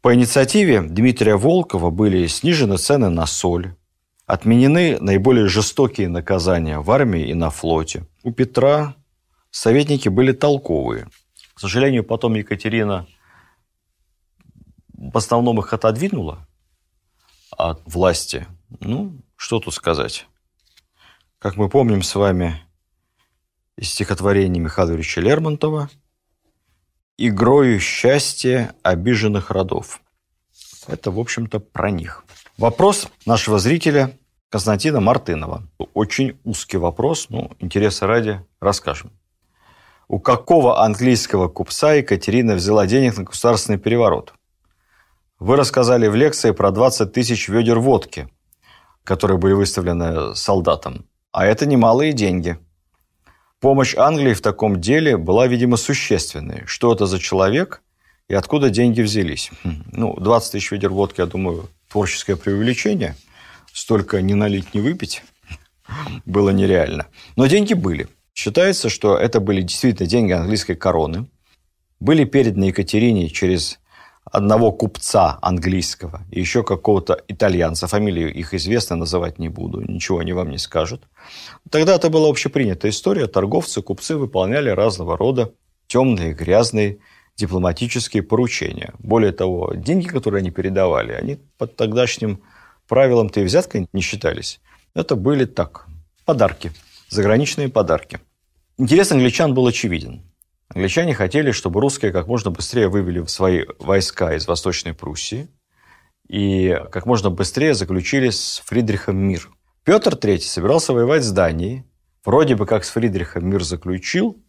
[0.00, 3.74] По инициативе Дмитрия Волкова были снижены цены на соль,
[4.26, 8.06] отменены наиболее жестокие наказания в армии и на флоте.
[8.24, 8.96] У Петра
[9.50, 11.08] советники были толковые.
[11.54, 13.06] К сожалению, потом Екатерина
[14.92, 16.46] в основном их отодвинула
[17.50, 18.46] от власти.
[18.80, 20.26] Ну, что тут сказать.
[21.38, 22.62] Как мы помним с вами,
[23.76, 25.90] из стихотворения Михаила Ильича Лермонтова
[27.18, 30.00] «Игрою счастья обиженных родов».
[30.86, 32.24] Это, в общем-то, про них.
[32.58, 34.16] Вопрос нашего зрителя
[34.50, 35.66] Константина Мартынова.
[35.94, 39.10] Очень узкий вопрос, но интереса ради расскажем.
[40.12, 44.34] У какого английского купца Екатерина взяла денег на государственный переворот?
[45.38, 48.28] Вы рассказали в лекции про 20 тысяч ведер водки,
[49.04, 51.06] которые были выставлены солдатам.
[51.32, 52.58] А это немалые деньги–
[53.62, 56.64] Помощь Англии в таком деле была, видимо, существенной.
[56.66, 57.80] Что это за человек
[58.26, 59.52] и откуда деньги взялись?
[59.62, 63.14] Хм, ну, 20 тысяч ведер водки, я думаю, творческое преувеличение.
[63.72, 65.22] Столько не налить, не выпить
[66.26, 67.06] было нереально.
[67.36, 68.08] Но деньги были.
[68.34, 71.26] Считается, что это были действительно деньги английской короны.
[72.00, 73.78] Были переданы Екатерине через
[74.24, 80.32] одного купца английского и еще какого-то итальянца, фамилию их известно, называть не буду, ничего они
[80.32, 81.02] вам не скажут.
[81.70, 85.52] Тогда это была общепринятая история, торговцы, купцы выполняли разного рода
[85.86, 86.98] темные, грязные
[87.36, 88.94] дипломатические поручения.
[88.98, 92.42] Более того, деньги, которые они передавали, они под тогдашним
[92.88, 94.60] правилам-то и взяткой не считались.
[94.94, 95.86] Это были так,
[96.24, 96.72] подарки,
[97.12, 98.20] заграничные подарки.
[98.78, 100.22] Интерес англичан был очевиден.
[100.68, 105.48] Англичане хотели, чтобы русские как можно быстрее вывели свои войска из Восточной Пруссии
[106.26, 109.50] и как можно быстрее заключили с Фридрихом мир.
[109.84, 111.84] Петр III собирался воевать с Данией,
[112.24, 114.42] вроде бы как с Фридрихом мир заключил,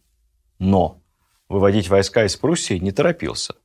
[0.58, 1.02] но
[1.50, 3.56] выводить войска из Пруссии не торопился.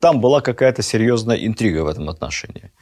[0.00, 2.72] Там была какая-то серьезная интрига в этом отношении.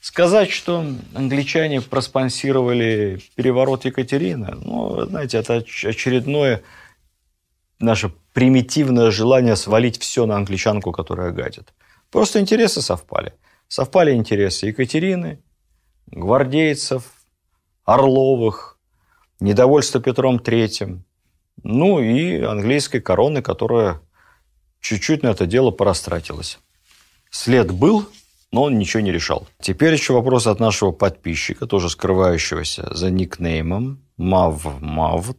[0.00, 0.84] Сказать, что
[1.14, 6.62] англичане проспонсировали переворот Екатерины, ну, знаете, это очередное
[7.78, 11.74] наше примитивное желание свалить все на англичанку, которая гадит.
[12.10, 13.34] Просто интересы совпали.
[13.68, 15.42] Совпали интересы Екатерины,
[16.06, 17.04] гвардейцев,
[17.84, 18.78] Орловых,
[19.38, 21.04] недовольство Петром Третьим,
[21.62, 24.00] ну и английской короны, которая
[24.80, 26.58] чуть-чуть на это дело порастратилась.
[27.30, 28.08] След был,
[28.52, 29.46] но он ничего не решал.
[29.60, 35.34] Теперь еще вопрос от нашего подписчика, тоже скрывающегося за никнеймом mavmav.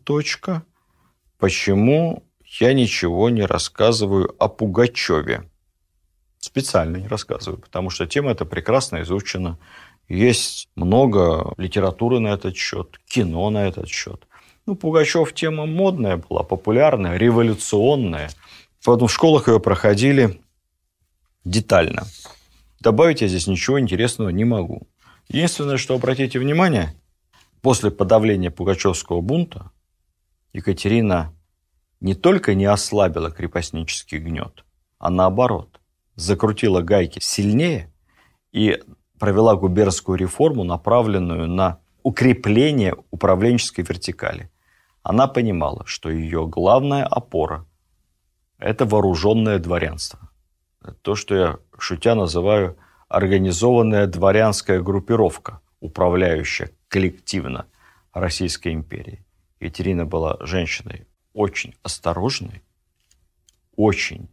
[1.38, 2.24] Почему
[2.60, 5.50] я ничего не рассказываю о Пугачеве.
[6.40, 9.58] Специально не рассказываю, потому что тема эта прекрасно изучена.
[10.10, 14.28] Есть много литературы на этот счет, кино на этот счет.
[14.66, 18.30] Ну, Пугачев тема модная была, популярная, революционная.
[18.84, 20.42] Поэтому в школах ее проходили
[21.46, 22.06] детально.
[22.82, 24.88] Добавить я здесь ничего интересного не могу.
[25.30, 26.96] Единственное, что обратите внимание,
[27.62, 29.70] после подавления Пугачевского бунта
[30.52, 31.32] Екатерина
[32.00, 34.66] не только не ослабила крепостнический гнет,
[34.98, 35.80] а наоборот,
[36.16, 37.94] закрутила гайки сильнее
[38.52, 38.82] и
[39.20, 44.50] провела губернскую реформу, направленную на укрепление управленческой вертикали.
[45.04, 47.68] Она понимала, что ее главная опора–
[48.58, 50.31] это вооруженное дворянство.
[51.02, 57.68] То, что я шутя называю организованная дворянская группировка, управляющая коллективно
[58.14, 59.26] Российской империей.
[59.60, 62.64] Екатерина была женщиной очень осторожной,
[63.76, 64.30] очень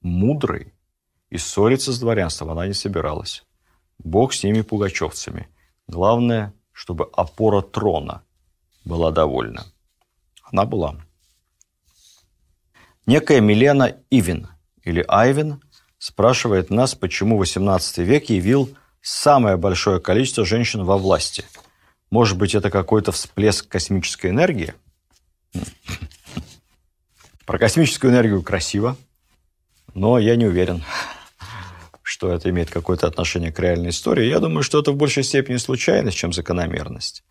[0.00, 0.72] мудрой,
[1.30, 3.44] и ссориться с дворянством она не собиралась.
[3.98, 5.48] Бог с ними пугачевцами.
[5.88, 8.22] Главное, чтобы опора трона
[8.84, 9.66] была довольна.
[10.42, 11.00] Она была.
[13.06, 14.48] Некая Милена Ивин
[14.82, 15.60] или Айвин
[16.04, 18.68] спрашивает нас, почему XVIII век явил
[19.00, 21.46] самое большое количество женщин во власти.
[22.10, 24.74] Может быть, это какой-то всплеск космической энергии?
[27.46, 28.98] Про космическую энергию красиво,
[29.94, 30.84] но я не уверен,
[32.02, 34.28] что это имеет какое-то отношение к реальной истории.
[34.28, 37.24] Я думаю, что это в большей степени случайность, чем закономерность.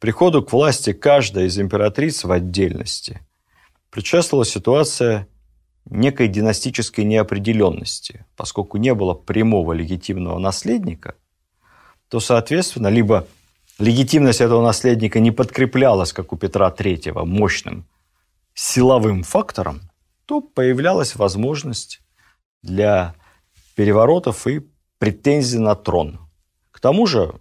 [0.00, 3.26] Приходу к власти каждой из императриц в отдельности
[3.88, 5.28] предшествовала ситуация
[5.92, 8.24] некой династической неопределенности.
[8.36, 11.14] Поскольку не было прямого легитимного наследника,
[12.08, 13.26] то, соответственно, либо
[13.78, 17.86] легитимность этого наследника не подкреплялась, как у Петра III, мощным
[18.54, 19.80] силовым фактором,
[20.26, 22.00] то появлялась возможность
[22.62, 23.14] для
[23.74, 24.62] переворотов и
[24.98, 26.20] претензий на трон.
[26.70, 27.34] К тому же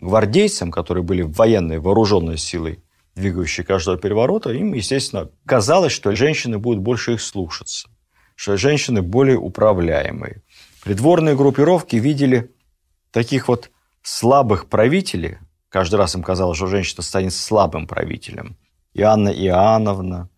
[0.00, 2.83] гвардейцам, которые были военной вооруженной силой,
[3.14, 7.88] двигающей каждого переворота, им, естественно, казалось, что женщины будут больше их слушаться,
[8.34, 10.42] что женщины более управляемые.
[10.82, 12.52] Придворные группировки видели
[13.10, 13.70] таких вот
[14.02, 18.56] слабых правителей, каждый раз им казалось, что женщина станет слабым правителем,
[18.92, 20.28] и Анна Иоанновна,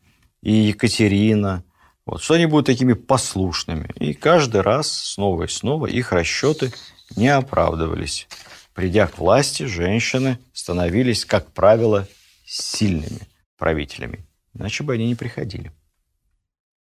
[0.43, 1.65] и Екатерина,
[2.07, 3.91] вот, что они будут такими послушными.
[3.97, 6.73] И каждый раз снова и снова их расчеты
[7.17, 8.29] не оправдывались.
[8.75, 12.07] Придя к власти, женщины становились, как правило,
[12.47, 13.29] сильными
[13.59, 14.25] правителями.
[14.55, 15.73] Иначе бы они не приходили.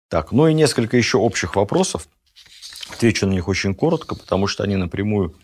[0.09, 2.07] Так, ну и несколько еще общих вопросов.
[2.91, 5.35] Отвечу на них очень коротко, потому что они напрямую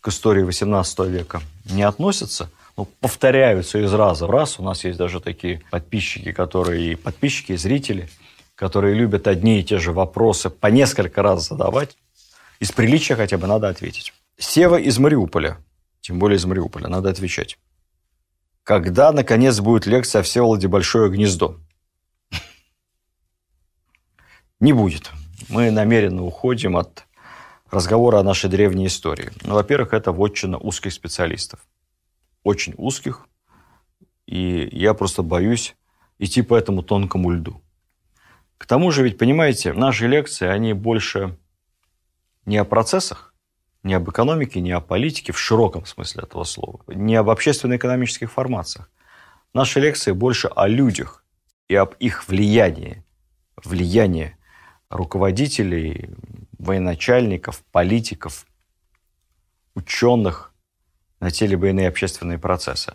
[0.00, 4.58] к истории XVIII века не относятся, но повторяются из раза в раз.
[4.58, 8.08] У нас есть даже такие подписчики, которые и подписчики, и зрители,
[8.54, 11.96] которые любят одни и те же вопросы по несколько раз задавать.
[12.60, 14.12] Из приличия хотя бы надо ответить.
[14.38, 15.58] Сева из Мариуполя,
[16.00, 17.58] тем более из Мариуполя, надо отвечать.
[18.64, 21.58] Когда, наконец, будет лекция о Всеволоде Большое гнездо?
[24.60, 25.10] Не будет.
[25.48, 27.06] Мы намеренно уходим от
[27.70, 29.30] разговора о нашей древней истории.
[29.42, 31.66] Ну, во-первых, это вотчина узких специалистов.
[32.44, 33.26] Очень узких.
[34.26, 35.74] И я просто боюсь
[36.18, 37.60] идти по этому тонкому льду.
[38.58, 41.36] К тому же, ведь, понимаете, наши лекции, они больше
[42.46, 43.31] не о процессах,
[43.82, 48.90] не об экономике, не о политике в широком смысле этого слова, не об общественно-экономических формациях.
[49.54, 51.24] Наши лекции больше о людях
[51.68, 53.04] и об их влиянии,
[53.62, 54.36] влиянии
[54.88, 56.10] руководителей,
[56.58, 58.46] военачальников, политиков,
[59.74, 60.52] ученых
[61.20, 62.94] на те либо иные общественные процессы.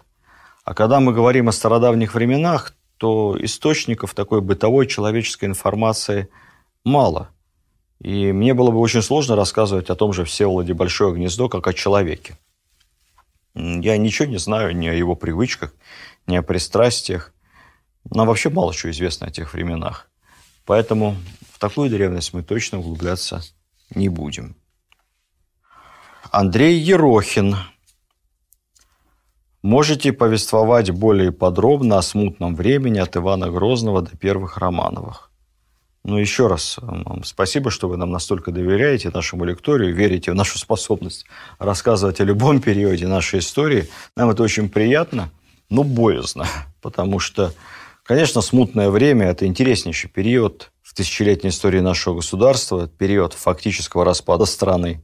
[0.63, 6.29] А когда мы говорим о стародавних временах, то источников такой бытовой человеческой информации
[6.83, 7.29] мало–
[7.99, 11.73] и мне было бы очень сложно рассказывать о том же Всеволоде Большое Гнездо, как о
[11.73, 12.37] человеке.
[13.55, 15.73] Я ничего не знаю ни о его привычках,
[16.27, 17.33] ни о пристрастиях.
[18.05, 20.09] Нам вообще мало чего известно о тех временах.
[20.65, 21.17] Поэтому
[21.51, 23.41] в такую древность мы точно углубляться
[23.95, 24.55] не будем.
[26.31, 27.55] Андрей Ерохин.
[29.63, 35.26] Можете повествовать более подробно о смутном времени от Ивана Грозного до первых Романовых?
[36.03, 40.57] Ну, еще раз вам спасибо, что вы нам настолько доверяете нашему лекторию, верите в нашу
[40.57, 41.25] способность
[41.59, 43.89] рассказывать о любом периоде нашей истории.
[44.15, 45.29] Нам это очень приятно,
[45.69, 46.47] но боязно,
[46.81, 47.53] потому что,
[48.03, 55.01] конечно, смутное время– это интереснейший период в тысячелетней истории нашего государства, период фактического распада страны,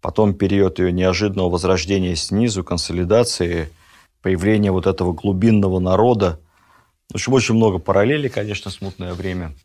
[0.00, 3.70] потом период ее неожиданного возрождения снизу, консолидации,
[4.22, 6.40] появления вот этого глубинного народа.
[7.10, 9.54] В общем, очень много параллелей, конечно, смутное время–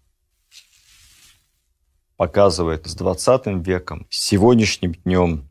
[2.17, 5.47] показывает с 20 веком, с сегодняшним днем.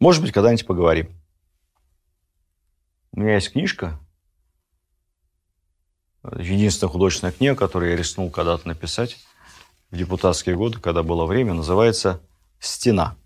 [0.00, 1.08] Может быть, когда-нибудь поговорим.
[3.12, 4.00] У меня есть книжка,
[6.24, 9.16] единственная художественная книга, которую я рискнул когда-то написать
[9.90, 12.20] в депутатские годы, когда было время, называется
[12.58, 13.16] «Стена».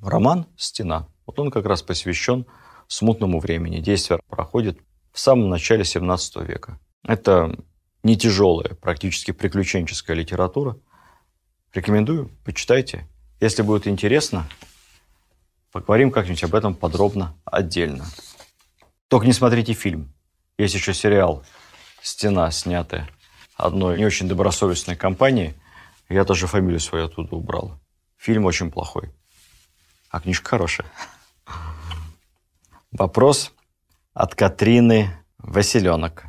[0.00, 1.08] Роман «Стена».
[1.26, 2.46] Вот он как раз посвящен
[2.88, 3.80] смутному времени.
[3.80, 4.78] Действие проходит
[5.12, 6.78] в самом начале 17 века.
[7.02, 7.56] Это
[8.02, 10.78] не тяжелая, практически приключенческая литература–
[11.74, 13.08] Рекомендую, почитайте.
[13.40, 14.46] Если будет интересно,
[15.72, 18.04] Поговорим как-нибудь об этом подробно, отдельно.
[19.08, 20.12] Только не смотрите фильм.
[20.58, 21.44] Есть еще сериал
[22.02, 23.08] «Стена», снятая
[23.56, 25.54] одной не очень добросовестной компании.
[26.10, 27.80] Я тоже фамилию свою оттуда убрал.
[28.18, 29.10] Фильм очень плохой.
[30.10, 30.86] А книжка хорошая.
[32.90, 33.52] Вопрос
[34.12, 36.24] от Катрины Василенок.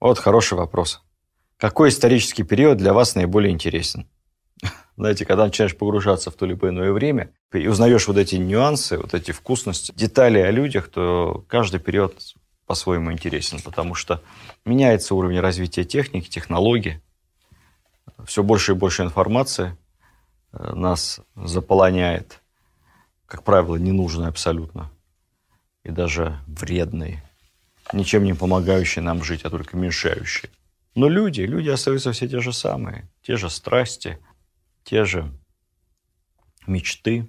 [0.00, 1.02] Вот хороший вопрос.
[1.56, 4.08] Какой исторический период для вас наиболее интересен?
[4.96, 9.12] Знаете, когда начинаешь погружаться в то либо иное время и узнаешь вот эти нюансы, вот
[9.12, 12.16] эти вкусности, детали о людях, то каждый период
[12.66, 14.22] по-своему интересен, потому что
[14.64, 17.00] меняется уровень развития техники, технологий,
[18.24, 19.76] все больше и больше информации
[20.52, 22.40] э, нас заполоняет,
[23.26, 24.90] как правило, ненужной абсолютно
[25.82, 27.20] и даже вредной,
[27.92, 30.48] ничем не помогающей нам жить, а только мешающей.
[30.94, 34.18] Но люди, люди остаются все те же самые, те же страсти,
[34.84, 35.32] те же
[36.66, 37.28] мечты,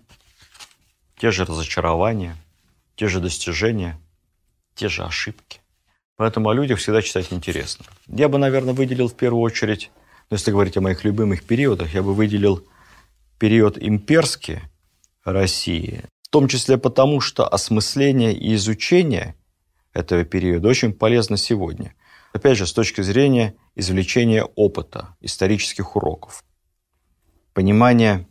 [1.17, 2.37] те же разочарования,
[2.95, 3.99] те же достижения,
[4.75, 5.61] те же ошибки.
[6.17, 7.85] Поэтому о людях всегда читать интересно.
[8.07, 9.91] Я бы, наверное, выделил в первую очередь,
[10.29, 12.65] ну, если говорить о моих любимых периодах, я бы выделил
[13.37, 14.61] период имперский
[15.23, 19.35] России, в том числе потому, что осмысление и изучение
[19.93, 21.95] этого периода очень полезно сегодня.
[22.33, 26.43] Опять же, с точки зрения извлечения опыта, исторических уроков,
[27.55, 28.27] понимания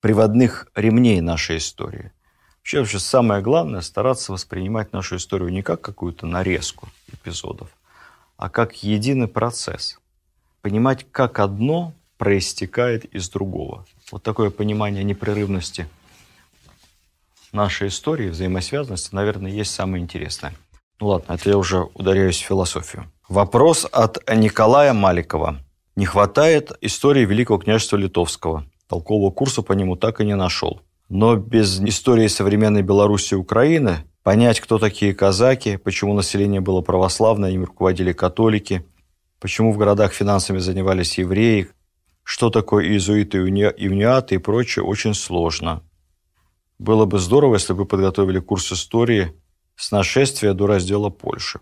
[0.00, 2.12] приводных ремней нашей истории–
[2.62, 7.68] Вообще, вообще самое главное стараться воспринимать нашу историю не как какую-то нарезку эпизодов,
[8.36, 9.98] а как единый процесс.
[10.60, 13.84] Понимать, как одно проистекает из другого.
[14.12, 15.88] Вот такое понимание непрерывности
[17.50, 20.54] нашей истории, взаимосвязанности, наверное, есть самое интересное.
[21.00, 23.10] Ну ладно, это я уже ударяюсь в философию.
[23.28, 25.58] Вопрос от Николая Маликова.
[25.94, 28.64] Не хватает истории Великого княжества Литовского.
[28.88, 30.80] Толкового курса по нему так и не нашел.
[31.10, 37.50] Но без истории современной Беларуси и Украины понять, кто такие казаки, почему население было православное,
[37.50, 38.86] им руководили католики,
[39.38, 41.68] почему в городах финансами занимались евреи,
[42.22, 45.82] что такое иезуиты, иуниаты и прочее, очень сложно.
[46.78, 49.34] Было бы здорово, если бы подготовили курс истории
[49.76, 51.60] с нашествия до раздела Польши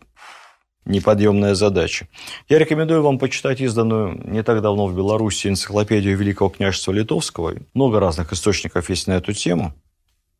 [0.84, 2.08] неподъемная задача.
[2.48, 7.54] Я рекомендую вам почитать изданную не так давно в Беларуси энциклопедию Великого княжества Литовского.
[7.74, 9.74] Много разных источников есть на эту тему.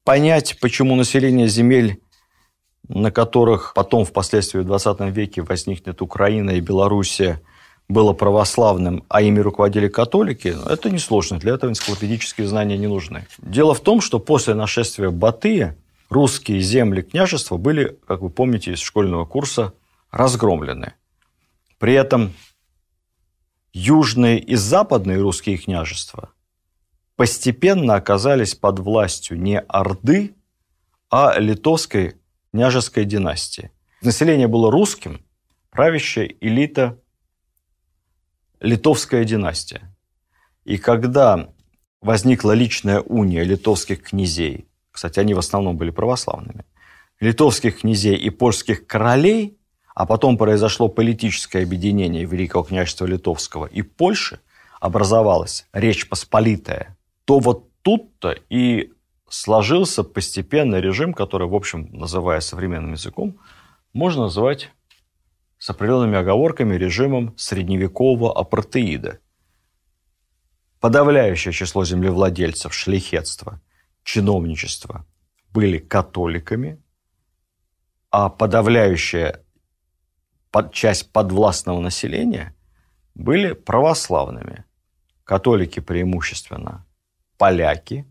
[0.04, 2.00] Понять, почему население земель,
[2.88, 7.40] на которых потом впоследствии в 20 веке возникнет Украина и Белоруссия,
[7.90, 11.38] было православным, а ими руководили католики, это несложно.
[11.38, 13.26] Для этого энциклопедические знания не нужны.
[13.38, 15.76] Дело в том, что после нашествия Батыя
[16.08, 19.72] русские земли княжества были, как вы помните из школьного курса,
[20.10, 20.94] разгромлены.
[21.78, 22.34] При этом
[23.72, 26.30] южные и западные русские княжества
[27.16, 30.34] постепенно оказались под властью не Орды,
[31.10, 32.16] а литовской
[32.52, 33.70] княжеской династии.
[34.02, 35.24] Население было русским,
[35.70, 36.98] правящая элита
[38.60, 39.94] литовская династия.
[40.64, 41.52] И когда
[42.00, 46.64] возникла личная уния литовских князей, кстати, они в основном были православными,
[47.20, 49.59] литовских князей и польских королей,
[50.00, 54.40] а потом произошло политическое объединение Великого княжества Литовского и Польши,
[54.80, 56.96] образовалась Речь Посполитая,
[57.26, 58.94] то вот тут-то и
[59.28, 63.40] сложился постепенно режим, который, в общем, называя современным языком,
[63.92, 64.70] можно называть
[65.58, 69.18] с определенными оговорками режимом средневекового апартеида.
[70.80, 73.60] Подавляющее число землевладельцев, шляхетства,
[74.02, 75.04] чиновничества
[75.52, 76.82] были католиками,
[78.10, 79.44] а подавляющая
[80.50, 82.54] под, часть подвластного населения
[83.14, 84.64] были православными.
[85.24, 86.86] Католики преимущественно
[87.38, 88.04] поляки,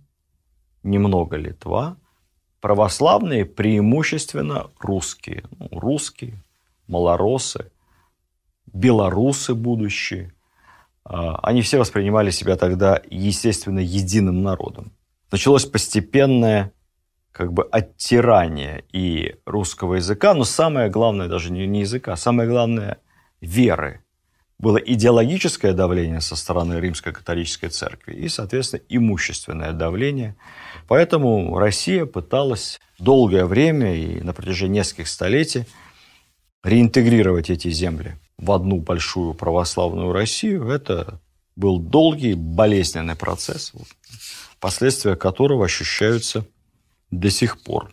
[0.83, 1.97] немного Литва,
[2.61, 5.43] православные преимущественно русские.
[5.57, 6.43] Ну, русские,
[6.87, 7.71] малоросы,
[8.65, 10.33] белорусы будущие.
[11.03, 14.91] А, они все воспринимали себя тогда, естественно, единым народом.
[15.31, 16.71] Началось постепенное
[17.39, 22.97] как бы оттирание и русского языка, но самое главное даже не, не языка, самое главное
[23.39, 24.01] веры.
[24.57, 30.35] Было идеологическое давление со стороны Римской католической церкви и, соответственно, имущественное давление.
[30.89, 35.63] Поэтому Россия пыталась долгое время и на протяжении нескольких столетий
[36.61, 40.67] реинтегрировать эти земли в одну большую православную Россию.
[40.67, 41.21] Это
[41.55, 43.71] был долгий, болезненный процесс,
[44.59, 46.45] последствия которого ощущаются
[47.11, 47.91] до сих пор.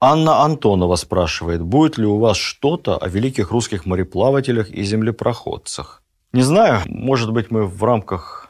[0.00, 6.02] Анна Антонова спрашивает, будет ли у вас что-то о великих русских мореплавателях и землепроходцах?
[6.32, 8.48] Не знаю, может быть, мы в рамках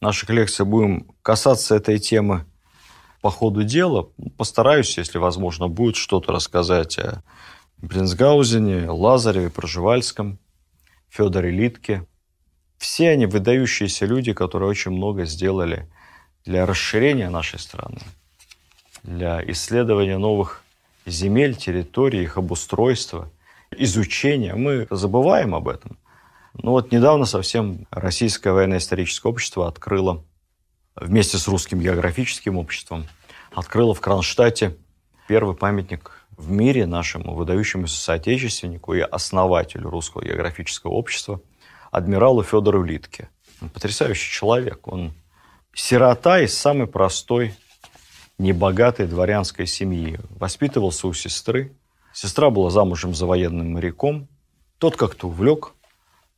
[0.00, 2.46] наших лекций будем касаться этой темы
[3.20, 7.22] по ходу дела постараюсь, если возможно, будет что-то рассказать о
[7.78, 10.38] Бринсгаузене, Лазареве, Проживальском,
[11.08, 12.06] Федоре Литке.
[12.76, 15.90] Все они выдающиеся люди, которые очень много сделали
[16.44, 17.98] для расширения нашей страны,
[19.02, 20.62] для исследования новых
[21.06, 23.30] земель, территорий, их обустройства,
[23.70, 24.54] изучения.
[24.54, 25.98] Мы забываем об этом.
[26.54, 30.24] Ну вот недавно совсем Российское военно-историческое общество открыло
[30.96, 33.06] вместе с Русским географическим обществом
[33.52, 34.76] открыло в Кронштадте
[35.26, 41.40] первый памятник в мире нашему выдающемуся соотечественнику и основателю Русского географического общества,
[41.90, 43.28] адмиралу Федору Литке.
[43.60, 44.86] Он потрясающий человек.
[44.86, 45.12] Он
[45.74, 47.54] сирота из самой простой,
[48.38, 50.18] небогатой дворянской семьи.
[50.38, 51.72] Воспитывался у сестры.
[52.12, 54.28] Сестра была замужем за военным моряком.
[54.78, 55.74] Тот как-то увлек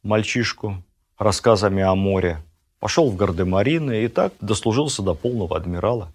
[0.03, 0.82] мальчишку
[1.18, 2.42] рассказами о море.
[2.78, 6.12] Пошел в гардемарины и так дослужился до полного адмирала.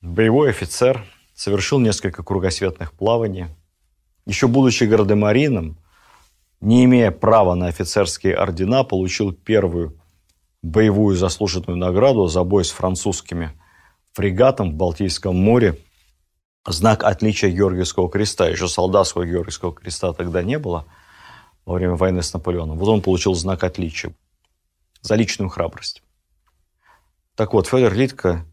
[0.00, 1.04] Боевой офицер,
[1.34, 3.46] совершил несколько кругосветных плаваний.
[4.26, 5.76] Еще будучи гардемарином,
[6.60, 9.98] не имея права на офицерские ордена, получил первую
[10.62, 13.50] боевую заслуженную награду за бой с французскими
[14.12, 15.78] фрегатом в Балтийском море.
[16.66, 18.48] Знак отличия Георгиевского креста.
[18.48, 20.86] Еще солдатского Георгиевского креста тогда не было
[21.64, 22.78] во время войны с Наполеоном.
[22.78, 24.14] Вот он получил знак отличия
[25.00, 26.02] за личную храбрость.
[27.34, 28.46] Так вот, Федор Литко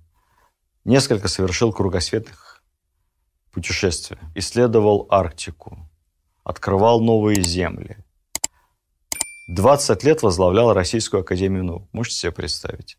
[0.86, 2.64] несколько совершил кругосветных
[3.52, 5.78] путешествий, исследовал Арктику,
[6.44, 7.98] открывал новые земли.
[9.50, 11.90] 20 лет возглавлял Российскую Академию наук.
[11.92, 12.98] Можете себе представить?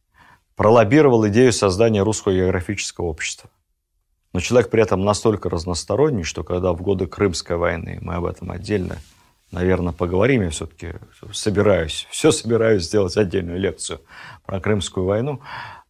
[0.61, 3.49] Пролоббировал идею создания Русского географического общества.
[4.35, 8.51] Но человек при этом настолько разносторонний, что когда в годы Крымской войны, мы об этом
[8.51, 8.99] отдельно
[9.53, 10.43] наверное, поговорим.
[10.43, 10.97] Я все-таки
[11.33, 14.03] собираюсь, все собираюсь сделать отдельную лекцию
[14.45, 15.41] про Крымскую войну.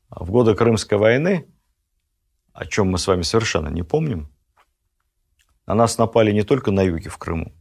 [0.08, 1.48] В годы Крымской войны,
[2.52, 4.30] о чем мы с вами совершенно не помним,
[5.66, 7.52] на нас напали не только на юге в Крыму,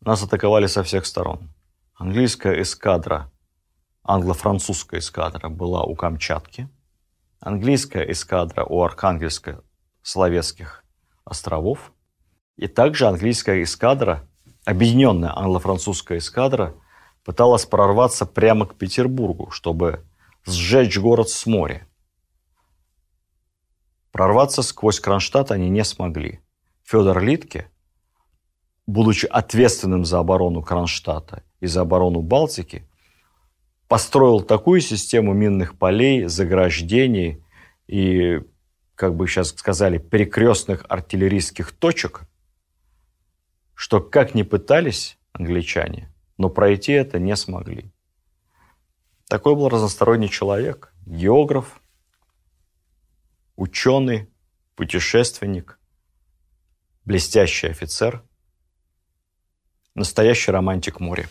[0.00, 1.54] нас атаковали со всех сторон.
[1.94, 3.30] Английская эскадра,
[4.08, 6.68] англо-французская эскадра была у Камчатки,
[7.40, 10.82] английская эскадра у Архангельско-Словецких
[11.24, 11.92] островов,
[12.56, 14.26] и также английская эскадра
[14.64, 16.74] объединенная англо-французская эскадра
[17.22, 20.06] пыталась прорваться прямо к Петербургу, чтобы
[20.46, 21.86] сжечь город с моря.
[24.10, 26.40] Прорваться сквозь Кронштадт они не смогли.
[26.82, 27.70] Федор Литке,
[28.86, 32.88] будучи ответственным за оборону Кронштадта и за оборону Балтики,
[33.88, 37.42] построил такую систему минных полей, заграждений
[37.86, 38.42] и,
[38.94, 42.22] как бы сейчас сказали, перекрестных артиллерийских точек,
[43.74, 47.90] что как ни пытались англичане, но пройти это не смогли.
[49.26, 51.80] Такой был разносторонний человек, географ,
[53.56, 54.28] ученый,
[54.74, 55.78] путешественник,
[57.04, 58.22] блестящий офицер,
[59.94, 61.28] настоящий романтик моря.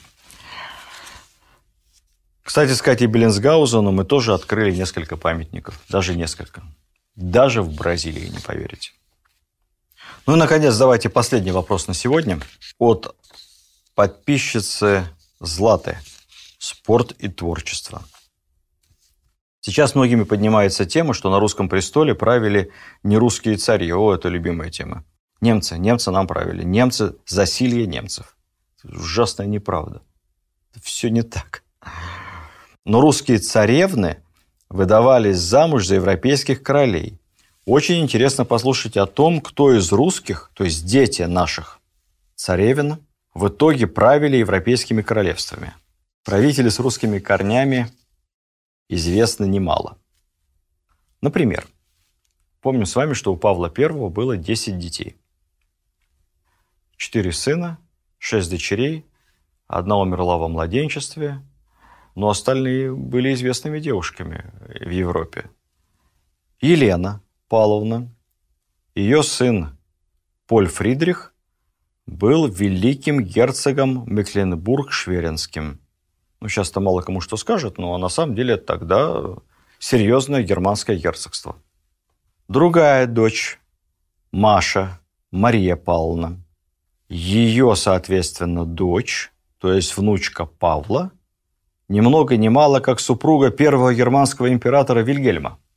[2.47, 6.63] Кстати сказать, и Беллинсгаузену мы тоже открыли несколько памятников, даже несколько.
[7.13, 8.91] Даже в Бразилии, не поверите.
[10.25, 12.39] Ну и, наконец, давайте последний вопрос на сегодня
[12.79, 13.17] от
[13.95, 15.09] подписчицы
[15.41, 15.97] Златы.
[16.57, 18.01] Спорт и творчество.
[19.59, 22.71] Сейчас многими поднимается тема, что на русском престоле правили
[23.03, 23.91] не русские цари.
[23.91, 25.03] О, это любимая тема.
[25.41, 26.63] Немцы, немцы нам правили.
[26.63, 28.37] Немцы, засилье немцев.
[28.85, 30.01] Ужасная неправда.
[30.81, 31.65] Все не так.
[32.87, 34.23] Но русские царевны
[34.69, 37.19] выдавались замуж за европейских королей.
[37.65, 41.81] Очень интересно послушать о том, кто из русских, то есть дети наших
[42.35, 45.73] царевин, в итоге правили европейскими королевствами.
[46.23, 47.91] Правители с русскими корнями
[48.87, 49.97] известно немало.
[51.19, 51.67] Например,
[52.61, 55.17] помним с вами, что у Павла I было 10 детей.
[56.95, 57.79] Четыре сына,
[58.17, 59.05] шесть дочерей,
[59.67, 61.41] одна умерла во младенчестве,
[62.17, 65.51] но остальные были известными девушками в Европе.
[66.59, 68.09] Елена– Павловна,
[68.95, 69.77] ее сын
[70.47, 71.35] Поль Фридрих
[72.07, 75.77] был великим герцогом Мекленбург-Шверенским.
[76.41, 79.35] Ну, сейчас-то мало кому что скажет, но на самом деле тогда
[79.77, 81.57] серьезное германское герцогство.
[82.47, 83.59] Другая дочь,
[84.31, 84.99] Маша,
[85.29, 86.43] Мария Павловна.
[87.09, 91.11] Ее, соответственно, дочь, то есть внучка Павла,
[91.87, 95.59] ни много ни мало, как супруга первого германского императора Вильгельма–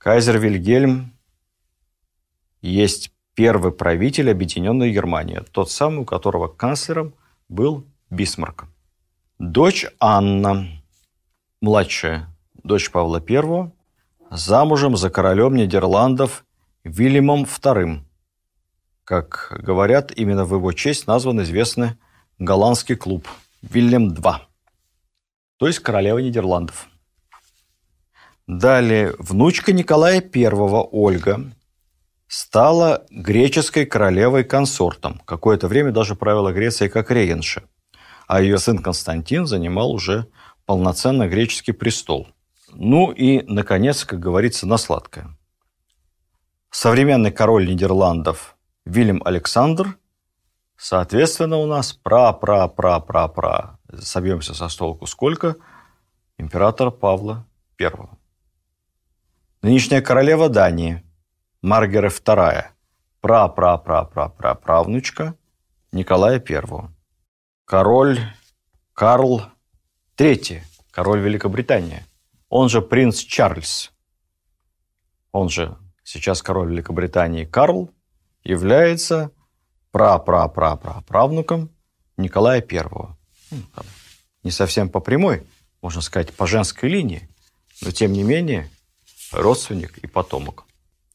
[0.00, 1.12] Кайзер Вильгельм
[2.62, 7.12] есть первый правитель Объединенной Германии, тот самый, у которого канцлером
[7.50, 8.64] был Бисмарк.
[9.38, 10.68] Дочь Анна,
[11.60, 13.72] младшая дочь Павла I,
[14.30, 16.46] замужем за королем Нидерландов
[16.82, 18.00] Вильямом II.
[19.04, 21.98] Как говорят, именно в его честь назван известный
[22.38, 23.28] голландский клуб
[23.60, 24.40] Вильям II,
[25.60, 26.88] то есть королева Нидерландов.
[28.46, 31.52] Далее, внучка Николая I, Ольга,
[32.28, 35.20] стала греческой королевой-консортом.
[35.26, 37.64] Какое-то время даже правила Грецией как регенша.
[38.26, 40.28] А ее сын Константин занимал уже
[40.64, 42.28] полноценно греческий престол.
[42.72, 45.36] Ну и, наконец, как говорится, на сладкое.
[46.70, 48.56] Современный король Нидерландов
[48.86, 49.98] Вильям Александр,
[50.80, 53.78] соответственно, у нас пра-пра-пра-пра-пра.
[54.00, 55.54] Собьемся со столку сколько?
[56.38, 57.46] Императора Павла
[57.78, 57.92] I.
[59.62, 61.04] Нынешняя королева Дании
[61.60, 62.64] Маргера II,
[63.20, 65.34] пра-пра-пра-пра-пра-правнучка
[65.92, 66.88] Николая I.
[67.66, 68.18] Король
[68.94, 69.42] Карл
[70.16, 72.06] III, король Великобритании,
[72.48, 73.92] он же принц Чарльз,
[75.32, 77.90] он же сейчас король Великобритании Карл,
[78.42, 79.30] является
[79.90, 81.70] пра-пра-пра-пра-правнуком
[82.16, 82.84] Николая I.
[83.50, 83.62] Ну,
[84.42, 85.46] не совсем по прямой,
[85.82, 87.28] можно сказать, по женской линии,
[87.82, 88.70] но тем не менее
[89.32, 90.64] родственник и потомок.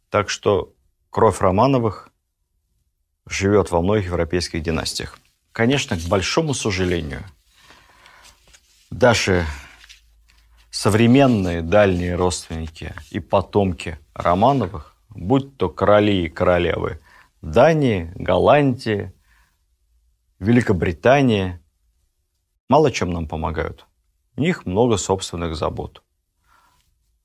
[0.09, 0.73] Так что
[1.09, 2.09] кровь Романовых
[3.25, 5.17] живет во многих европейских династиях.
[5.51, 7.23] Конечно, к большому сожалению,
[8.89, 9.45] даже
[10.69, 16.99] современные дальние родственники и потомки Романовых, будь то короли и королевы
[17.45, 19.13] Дании, Голландии,
[20.39, 21.59] Великобритании,
[22.67, 23.85] мало чем нам помогают.
[24.35, 26.01] У них много собственных забот.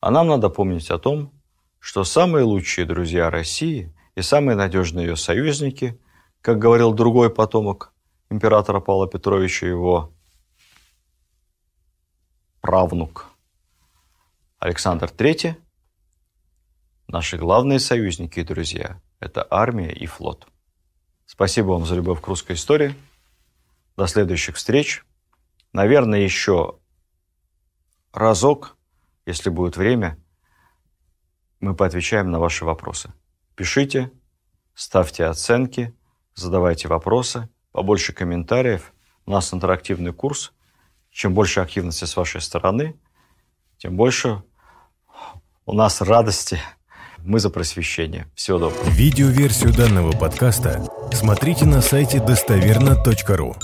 [0.00, 1.32] А нам надо помнить о том,
[1.78, 5.98] что самые лучшие друзья России и самые надежные ее союзники,
[6.42, 7.94] как говорил другой потомок
[8.28, 10.12] императора Павла Петровича, его
[12.60, 13.24] правнук
[14.58, 15.56] Александр III,
[17.10, 20.46] наши главные союзники и друзья– это армия и флот.
[21.26, 22.94] Спасибо вам за любовь к русской истории.
[23.96, 25.04] До следующих встреч.
[25.72, 26.78] Наверное, еще
[28.12, 28.76] разок,
[29.26, 30.18] если будет время–
[31.60, 33.12] мы поотвечаем на ваши вопросы.
[33.54, 34.10] Пишите,
[34.74, 35.94] ставьте оценки,
[36.34, 38.92] задавайте вопросы, побольше комментариев.
[39.26, 40.52] У нас интерактивный курс.
[41.10, 42.98] Чем больше активности с вашей стороны,
[43.76, 44.42] тем больше
[45.66, 46.58] у нас радости.
[47.24, 48.26] Мы за просвещение.
[48.34, 48.88] Всего доброго.
[48.90, 53.56] Видеоверсию данного подкаста смотрите на сайте достоверно.ру.